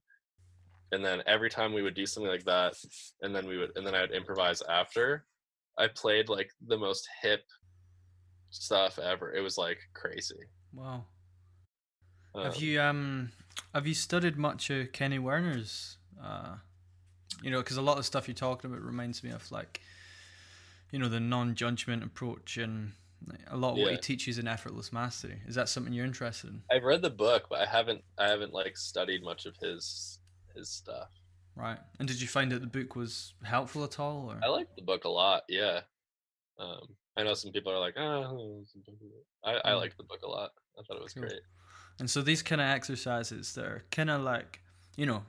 [0.92, 2.74] And then every time we would do something like that
[3.22, 5.24] and then we would and then i would improvise after
[5.78, 7.42] i played like the most hip
[8.50, 9.32] stuff ever.
[9.32, 10.36] It was like crazy.
[10.72, 11.04] Wow.
[12.34, 13.32] Um, Have you um
[13.74, 16.56] have you studied much of Kenny Werner's uh
[17.42, 19.80] you know because a lot of stuff you're talking about reminds me of like
[20.90, 22.92] you know the non-judgment approach and
[23.48, 25.42] a lot of what he teaches in effortless mastery.
[25.46, 26.62] Is that something you're interested in?
[26.70, 30.18] I've read the book but i haven't i haven't like studied much of his
[30.54, 31.10] his stuff
[31.58, 34.68] right and did you find that the book was helpful at all or i like
[34.76, 35.80] the book a lot yeah
[36.58, 36.80] um
[37.16, 38.62] i know some people are like oh
[39.44, 39.78] i i Mm.
[39.80, 41.22] liked the book a lot i thought it was Cool.
[41.24, 41.40] great
[42.00, 44.60] And so these kind of exercises, they're kind of like,
[44.96, 45.24] you know,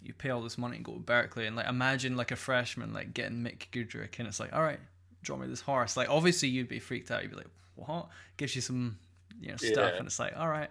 [0.00, 2.94] you pay all this money and go to Berklee, and like imagine like a freshman
[2.94, 4.80] like getting Mick Goodrick, and it's like, all right,
[5.22, 5.98] draw me this horse.
[5.98, 7.20] Like obviously you'd be freaked out.
[7.22, 8.08] You'd be like, what?
[8.38, 8.96] Gives you some
[9.40, 9.98] you know stuff, Yeah.
[9.98, 10.70] and it's like, all right,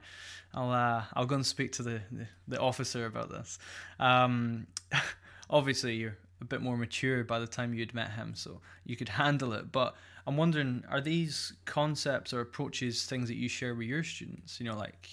[0.54, 3.60] I'll uh, I'll go and speak to the the, the officer about this.
[4.00, 4.68] Um,
[5.50, 9.10] obviously, you're a bit more mature by the time you'd met him, so you could
[9.10, 9.72] handle it.
[9.72, 9.96] But
[10.26, 14.60] I'm wondering, are these concepts or approaches things that you share with your students?
[14.60, 15.10] You know, like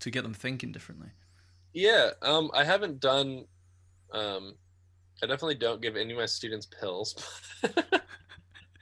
[0.00, 1.08] to get them thinking differently.
[1.72, 3.46] Yeah, um, I haven't done.
[4.12, 4.54] Um,
[5.22, 7.14] I definitely don't give any of my students pills.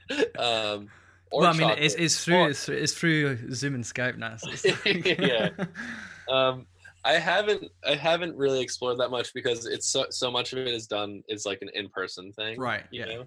[0.37, 0.89] um,
[1.31, 4.35] or well, I mean, it's, it's through it's, it's through Zoom and Skype now.
[4.37, 4.49] So
[5.19, 5.49] Yeah.
[6.31, 6.67] um,
[7.03, 10.67] I haven't I haven't really explored that much because it's so so much of it
[10.67, 12.83] is done is like an in person thing, right.
[12.91, 13.05] You Yeah.
[13.05, 13.25] know,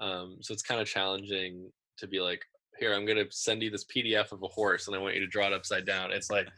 [0.00, 2.42] um, so it's kind of challenging to be like,
[2.78, 5.28] here I'm gonna send you this PDF of a horse and I want you to
[5.28, 6.10] draw it upside down.
[6.12, 6.48] It's like,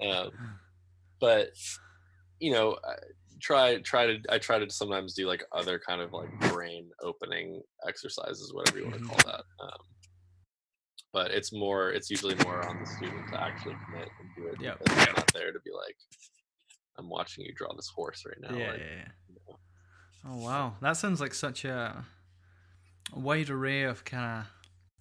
[0.00, 0.30] um,
[1.20, 1.50] but
[2.40, 2.76] you know,
[3.42, 7.60] try try to I try to sometimes do like other kind of like brain opening
[7.86, 9.08] exercises, whatever you want to Mhm.
[9.08, 9.44] call that.
[9.60, 9.78] Um,
[11.12, 14.60] but it's more it's usually more on the student to actually commit and do it
[14.60, 14.74] Yeah,
[15.06, 15.96] I'm not there to be like,
[16.96, 18.56] I'm watching you draw this horse right now.
[18.58, 19.58] yeah, like, yeah, you know.
[20.24, 22.04] Oh wow, that sounds like such a,
[23.12, 24.46] a wide array of kind of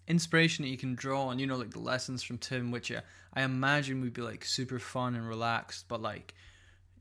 [0.07, 1.39] inspiration that you can draw on.
[1.39, 3.01] You know, like the lessons from Tim, which uh,
[3.33, 6.33] I imagine would be like super fun and relaxed, but like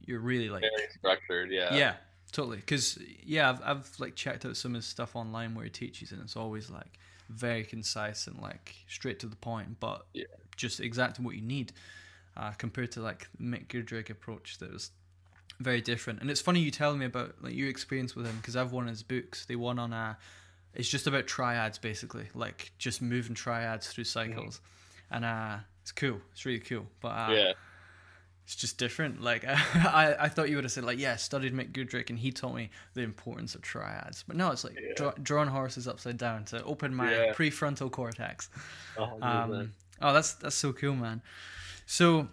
[0.04, 1.50] you're really like very structured.
[1.50, 1.74] Yeah.
[1.74, 1.94] yeah,
[2.32, 2.58] totally.
[2.58, 6.12] Because yeah, I've I've like checked out some of his stuff online where he teaches,
[6.12, 6.98] and it's always like
[7.28, 10.24] very concise and like straight to the point, but Yeah.
[10.56, 11.72] just exactly what you need.
[12.36, 14.90] Uh, compared to like Mick Goodrick approach that was
[15.58, 16.20] very different.
[16.20, 18.86] And it's funny you telling me about like your experience with him because I've won
[18.86, 19.44] his books.
[19.46, 20.16] They won on a.
[20.72, 24.60] It's just about triads basically, like just moving triads through cycles,
[25.10, 26.20] and uh, it's cool.
[26.32, 26.86] It's really cool.
[27.00, 27.52] But uh, Yeah.
[28.50, 29.22] It's just different.
[29.22, 32.18] Like I, I thought you would have said like, yeah, I studied Mick Goodrick and
[32.18, 34.24] he taught me the importance of triads.
[34.26, 34.92] But no, it's like Yeah.
[34.96, 37.32] draw, drawing horses upside down to open my Yeah.
[37.32, 38.48] prefrontal cortex.
[38.96, 39.22] Percent.
[39.22, 39.72] Um,
[40.02, 41.22] oh, that's that's so cool, man.
[41.86, 42.26] So,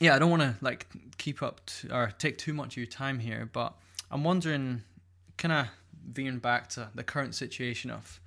[0.00, 0.86] yeah, I don't want to like
[1.18, 3.74] keep up to, or take too much of your time here, but
[4.10, 4.82] I'm wondering,
[5.36, 5.66] kind of
[6.10, 8.18] veering back to the current situation of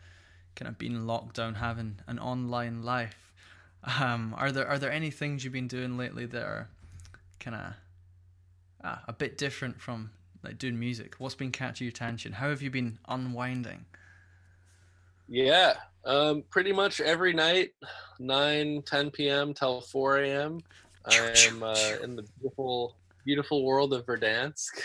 [0.55, 3.31] kind of being locked down, having an online life.
[3.99, 6.69] Um, are there are there any things you've been doing lately that are
[7.39, 7.73] kind of
[8.83, 10.11] uh, a bit different from
[10.43, 11.15] like doing music?
[11.17, 12.33] What's been catching your attention?
[12.33, 13.85] How have you been unwinding?
[15.27, 15.73] Yeah,
[16.05, 17.71] um, pretty much every night,
[18.19, 19.53] 9, 10 p.m.
[19.53, 20.59] till 4 a.m.
[21.05, 21.15] I
[21.47, 24.81] am uh, in the beautiful, beautiful world of Verdansk.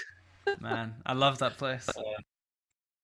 [0.60, 1.88] Man, I love that place.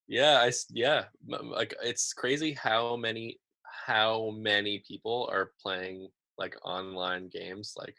[0.08, 3.38] Yeah, I yeah, like it's crazy how many
[3.86, 7.94] how many people are playing like online games, like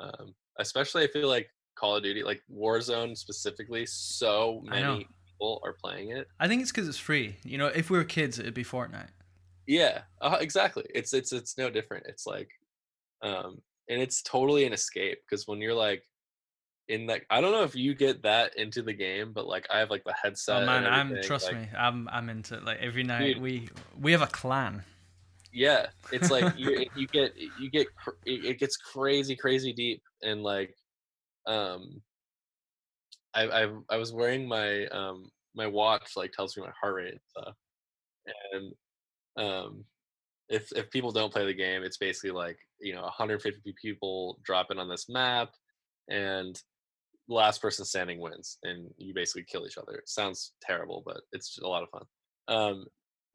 [0.00, 3.86] um, especially I feel like Call of Duty, like Warzone specifically.
[3.86, 6.26] So many people are playing it.
[6.40, 7.36] I think it's because it's free.
[7.44, 9.10] You know, if we were kids, it'd be Fortnite.
[9.66, 10.84] Yeah, uh, exactly.
[10.94, 12.06] It's it's it's no different.
[12.08, 12.50] It's like,
[13.22, 16.02] um, and it's totally an escape because when you're like
[16.88, 19.78] in that, I don't know if you get that into the game, but like I
[19.78, 20.62] have like the headset.
[20.62, 22.64] oh man, I'm trust like, me, I'm I'm into it.
[22.64, 23.42] Like every night Dude.
[23.42, 23.68] we
[24.00, 24.84] we have a clan.
[25.58, 27.88] Yeah, it's like you you get you get
[28.24, 30.72] it gets crazy crazy deep and like,
[31.46, 32.00] um,
[33.34, 37.12] I I I was wearing my um my watch like tells me my heart rate
[37.12, 37.54] and stuff,
[38.52, 38.72] and
[39.36, 39.84] um
[40.48, 44.70] if if people don't play the game, it's basically like you know 150 people drop
[44.70, 45.50] in on this map,
[46.08, 46.54] and
[47.26, 49.94] the last person standing wins, and you basically kill each other.
[49.96, 52.04] It sounds terrible, but it's a lot of fun.
[52.46, 52.86] Um,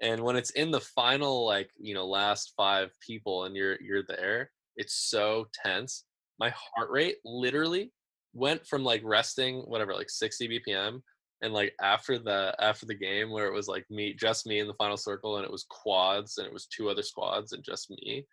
[0.03, 4.03] and when it's in the final like you know last five people, and you're you're
[4.07, 6.03] there, it's so tense.
[6.39, 7.91] My heart rate literally
[8.33, 10.99] went from like resting whatever like 60 bpm
[11.43, 14.67] and like after the after the game where it was like me just me in
[14.67, 17.91] the final circle and it was quads and it was two other squads and just
[17.91, 18.25] me.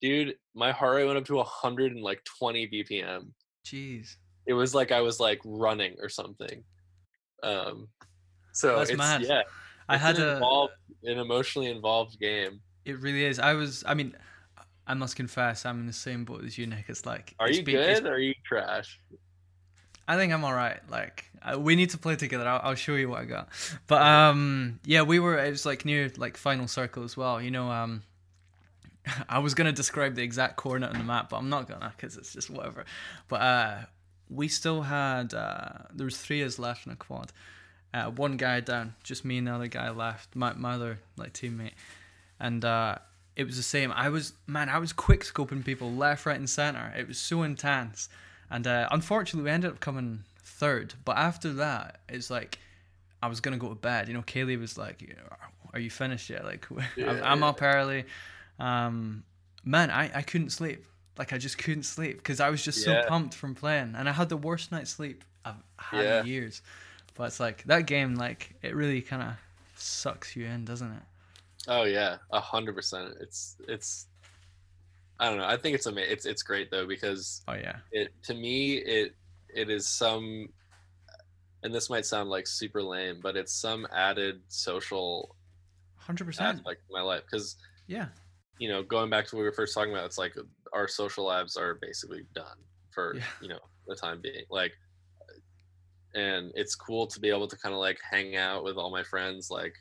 [0.00, 3.26] Dude my heart rate went up to 120 bpm
[3.66, 6.64] Jeez, it was like i was like running or something.
[7.42, 7.88] Um
[8.54, 9.22] so That's it's mad.
[9.22, 9.42] yeah
[9.90, 10.66] I had an a.
[11.04, 13.38] an emotionally involved game It really is.
[13.38, 13.84] I was.
[13.86, 14.16] I mean,
[14.86, 16.86] I must confess, I'm in the same boat as you, Nick.
[16.88, 17.34] It's like.
[17.38, 18.98] are it's you been- good or are you trash
[20.08, 20.80] I think I'm all right.
[20.90, 22.48] Like uh, we need to play together.
[22.48, 23.48] I'll, I'll show you what I got.
[23.86, 25.38] But um, yeah, we were.
[25.38, 27.40] It was like near like final circle as well.
[27.40, 28.02] You know, um,
[29.28, 32.16] I was gonna describe the exact coordinate on the map, but I'm not gonna because
[32.16, 32.86] it's just whatever.
[33.28, 33.76] But uh,
[34.28, 37.30] we still had uh, there was three of us left in a quad.
[37.92, 40.36] Uh, one guy down, just me and the other guy left.
[40.36, 41.72] My my other like teammate,
[42.38, 42.96] and uh,
[43.34, 43.90] it was the same.
[43.92, 46.92] I was man, I was quick scoping people left, right, and center.
[46.96, 48.08] It was so intense,
[48.48, 50.94] and uh, unfortunately, we ended up coming third.
[51.04, 52.58] But after that, it's like
[53.22, 54.06] I was gonna go to bed.
[54.06, 55.02] You know, Kaylee was like,
[55.74, 56.44] "Are you finished yet?
[56.44, 57.48] Like, I'm, Yeah, I'm yeah.
[57.48, 58.04] up early."
[58.60, 59.24] Um,
[59.64, 60.84] man, I, I couldn't sleep.
[61.18, 63.02] Like I just couldn't sleep because I was just Yeah.
[63.02, 66.62] so pumped from playing, and I had the worst night's sleep I've had in years.
[67.20, 69.34] But it's like that game, like it really kind of
[69.76, 71.02] sucks you in, doesn't it?
[71.68, 73.12] Oh yeah, a hundred percent.
[73.20, 74.06] It's it's.
[75.18, 75.44] I don't know.
[75.44, 79.14] I think it's ama- It's it's great though because Oh yeah, it to me it
[79.54, 80.48] it is some,
[81.62, 85.36] and this might sound like super lame, but it's some added social
[85.96, 86.64] hundred percent.
[86.64, 87.56] Like my life because
[87.86, 88.06] Yeah,
[88.58, 90.34] you know going back to what we were first talking about, it's like
[90.72, 92.56] our social lives are basically done
[92.94, 93.24] for Yeah.
[93.42, 94.44] you know the time being.
[94.48, 94.72] Like,
[96.14, 99.02] and it's cool to be able to kind of like hang out with all my
[99.02, 99.74] friends like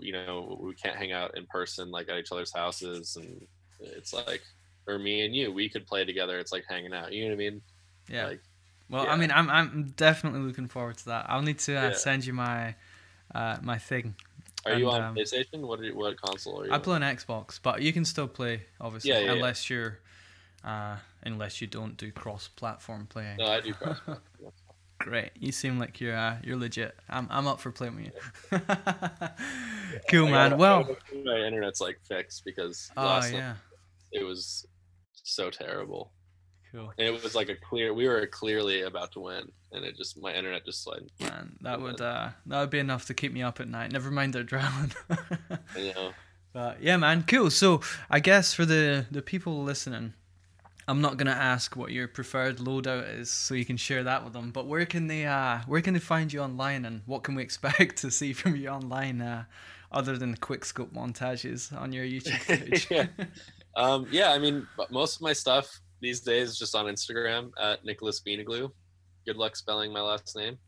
[0.00, 3.46] you know we can't hang out in person like at each other's houses and
[3.80, 4.42] it's like
[4.86, 7.34] or me and you we could play together it's like hanging out you know what
[7.34, 7.60] i mean
[8.08, 8.26] yeah.
[8.28, 8.40] like
[8.90, 11.24] well, I mean, I'm I'm definitely looking forward to that.
[11.30, 11.92] I'll need to uh, Yeah.
[11.94, 12.74] send you my
[13.34, 14.14] uh, my thing.
[14.66, 17.00] are you on um, playstation what are you, what console are you I play on
[17.00, 19.32] Xbox, but you can still play, obviously, Yeah, yeah, yeah.
[19.32, 19.98] unless you're,
[20.62, 23.38] uh, unless you don't do cross-platform playing.
[23.38, 23.98] no i do cross
[25.02, 26.94] Great, you seem like you're uh, you're legit.
[27.08, 28.58] I'm I'm up for playing with you.
[30.10, 30.50] cool, man.
[30.50, 33.54] gotta- Well, my internet's like fixed because oh last night yeah,
[34.12, 34.66] it was
[35.24, 36.12] so terrible
[36.70, 39.96] cool, and it was like a clear we were clearly about to win and it
[39.96, 41.10] just my internet just slid.
[41.20, 41.56] man.
[41.62, 43.92] That would uh, that would be enough to keep me up at night.
[43.92, 44.40] Never mind the
[45.76, 46.12] you know
[46.52, 47.50] But yeah, man, cool.
[47.50, 47.80] So
[48.10, 50.14] I guess for the the people listening,
[50.88, 54.32] I'm not gonna ask what your preferred loadout is, so you can share that with
[54.32, 54.50] them.
[54.50, 57.42] But where can they uh where can they find you online, and what can we
[57.48, 59.44] expect to see from you online, uh,
[59.90, 62.88] other than the quick scope montages on your YouTube page?
[62.90, 63.06] Yeah.
[63.74, 67.82] um yeah i mean most of my stuff these days is just on instagram at
[67.86, 68.70] nicholas Veinoglou
[69.24, 70.58] good luck spelling my last name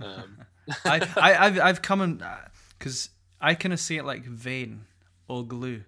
[0.00, 0.38] um
[0.84, 2.22] I, I I've I've come in
[2.78, 4.86] because I kind of see it like vein
[5.28, 5.84] or glue.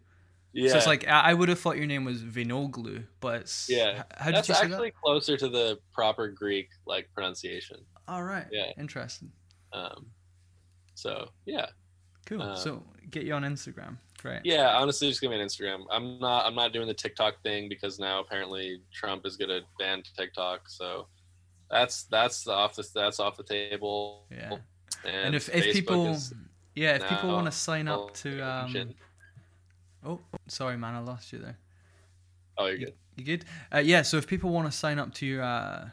[0.52, 4.04] Yeah So it's like I would have thought your name was Vinoglu, but Yeah.
[4.16, 7.78] How that's actually closer to the proper greek like pronunciation?
[8.08, 8.46] All right.
[8.50, 8.72] yeah.
[8.78, 9.30] Interesting.
[9.72, 10.06] um
[10.94, 11.66] so yeah
[12.26, 12.42] Cool.
[12.42, 13.96] Uh, so get you on Instagram.
[14.22, 14.42] Great.
[14.44, 15.84] Yeah, honestly, just give me an Instagram.
[15.90, 16.46] I'm not.
[16.46, 20.68] I'm not doing the TikTok thing because now apparently Trump is gonna ban TikTok.
[20.68, 21.08] So
[21.70, 24.26] that's that's the off the that's off the table.
[24.30, 24.58] Yeah.
[25.04, 26.16] And, And if, if people
[26.74, 28.94] yeah, if people want to sign up to um.
[30.04, 31.58] Oh, sorry man, I lost you there.
[32.58, 32.94] oh, you're good.
[33.16, 33.44] You good?
[33.74, 35.90] Uh, yeah, so if people want to sign up to your uh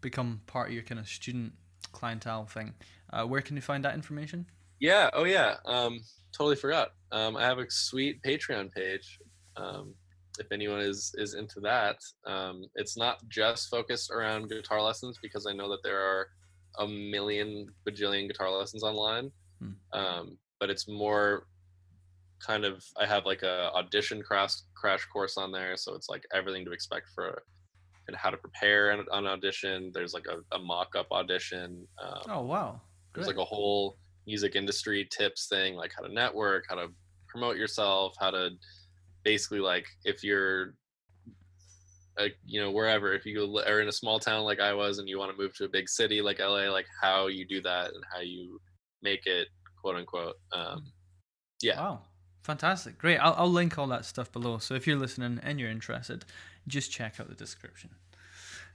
[0.00, 1.52] become part of your kind of student
[1.92, 2.74] clientele thing,
[3.12, 4.46] uh, where can they find that information?
[4.80, 5.10] Yeah.
[5.12, 5.56] Oh yeah.
[5.64, 6.00] Um,
[6.36, 6.90] totally forgot.
[7.12, 9.18] Um, I have a sweet Patreon page.
[9.56, 9.94] Um,
[10.38, 15.46] if anyone is is into that, um, it's not just focused around guitar lessons because
[15.46, 16.28] I know that there are
[16.78, 19.30] a million bajillion guitar lessons online.
[19.60, 19.98] Hmm.
[19.98, 21.46] Um, but it's more
[22.44, 26.24] kind of I have like a audition crash crash course on there, so it's like
[26.34, 27.42] everything to expect for
[28.08, 29.90] and how to prepare an, an audition.
[29.92, 31.86] There's like a, a mock up audition.
[32.02, 32.80] Um, Oh wow.
[33.14, 36.88] there's like a whole music industry tips thing like how to network how to
[37.28, 38.50] promote yourself how to
[39.22, 40.74] basically like if you're
[42.18, 45.08] like you know wherever if you are in a small town like i was and
[45.08, 47.92] you want to move to a big city like la like how you do that
[47.94, 48.58] and how you
[49.00, 49.46] make it
[49.80, 50.82] quote unquote um
[51.62, 52.02] yeah Wow.
[52.46, 52.96] Fantastic.
[52.96, 53.18] Great.
[53.18, 54.58] I'll, I'll link all that stuff below.
[54.58, 56.24] So if you're listening and you're interested,
[56.68, 57.90] just check out the description.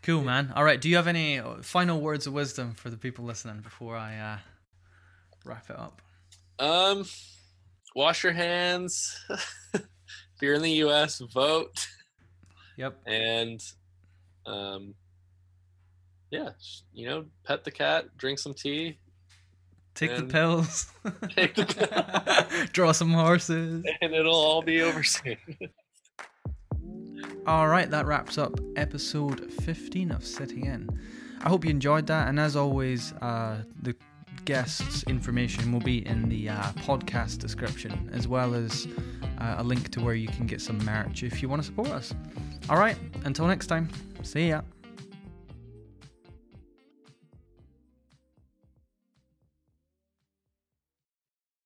[0.03, 0.51] Cool, man.
[0.57, 0.81] All right.
[0.81, 4.37] Do you have any final words of wisdom for the people listening before I uh,
[5.45, 6.01] wrap it up?
[6.59, 7.05] um
[7.95, 9.17] wash your hands
[9.73, 9.81] if
[10.41, 11.87] you're in the us vote
[12.77, 12.99] Yep.
[13.07, 13.59] and
[14.45, 14.93] um
[16.29, 16.49] yeah
[16.93, 18.99] you know pet the cat drink some tea
[20.01, 20.91] Take the pills.
[21.35, 23.85] Take the Draw some horses.
[24.01, 25.37] and it'll all be over soon
[27.47, 30.89] All right, that wraps up episode 15 of Sitting In.
[31.43, 33.95] I hope you enjoyed that, and as always, uh, the
[34.45, 38.87] guests' information will be in the uh, podcast description, as well as
[39.39, 41.89] uh, a link to where you can get some merch if you want to support
[41.89, 42.13] us.
[42.69, 43.89] All right, until next time,
[44.23, 44.61] see ya.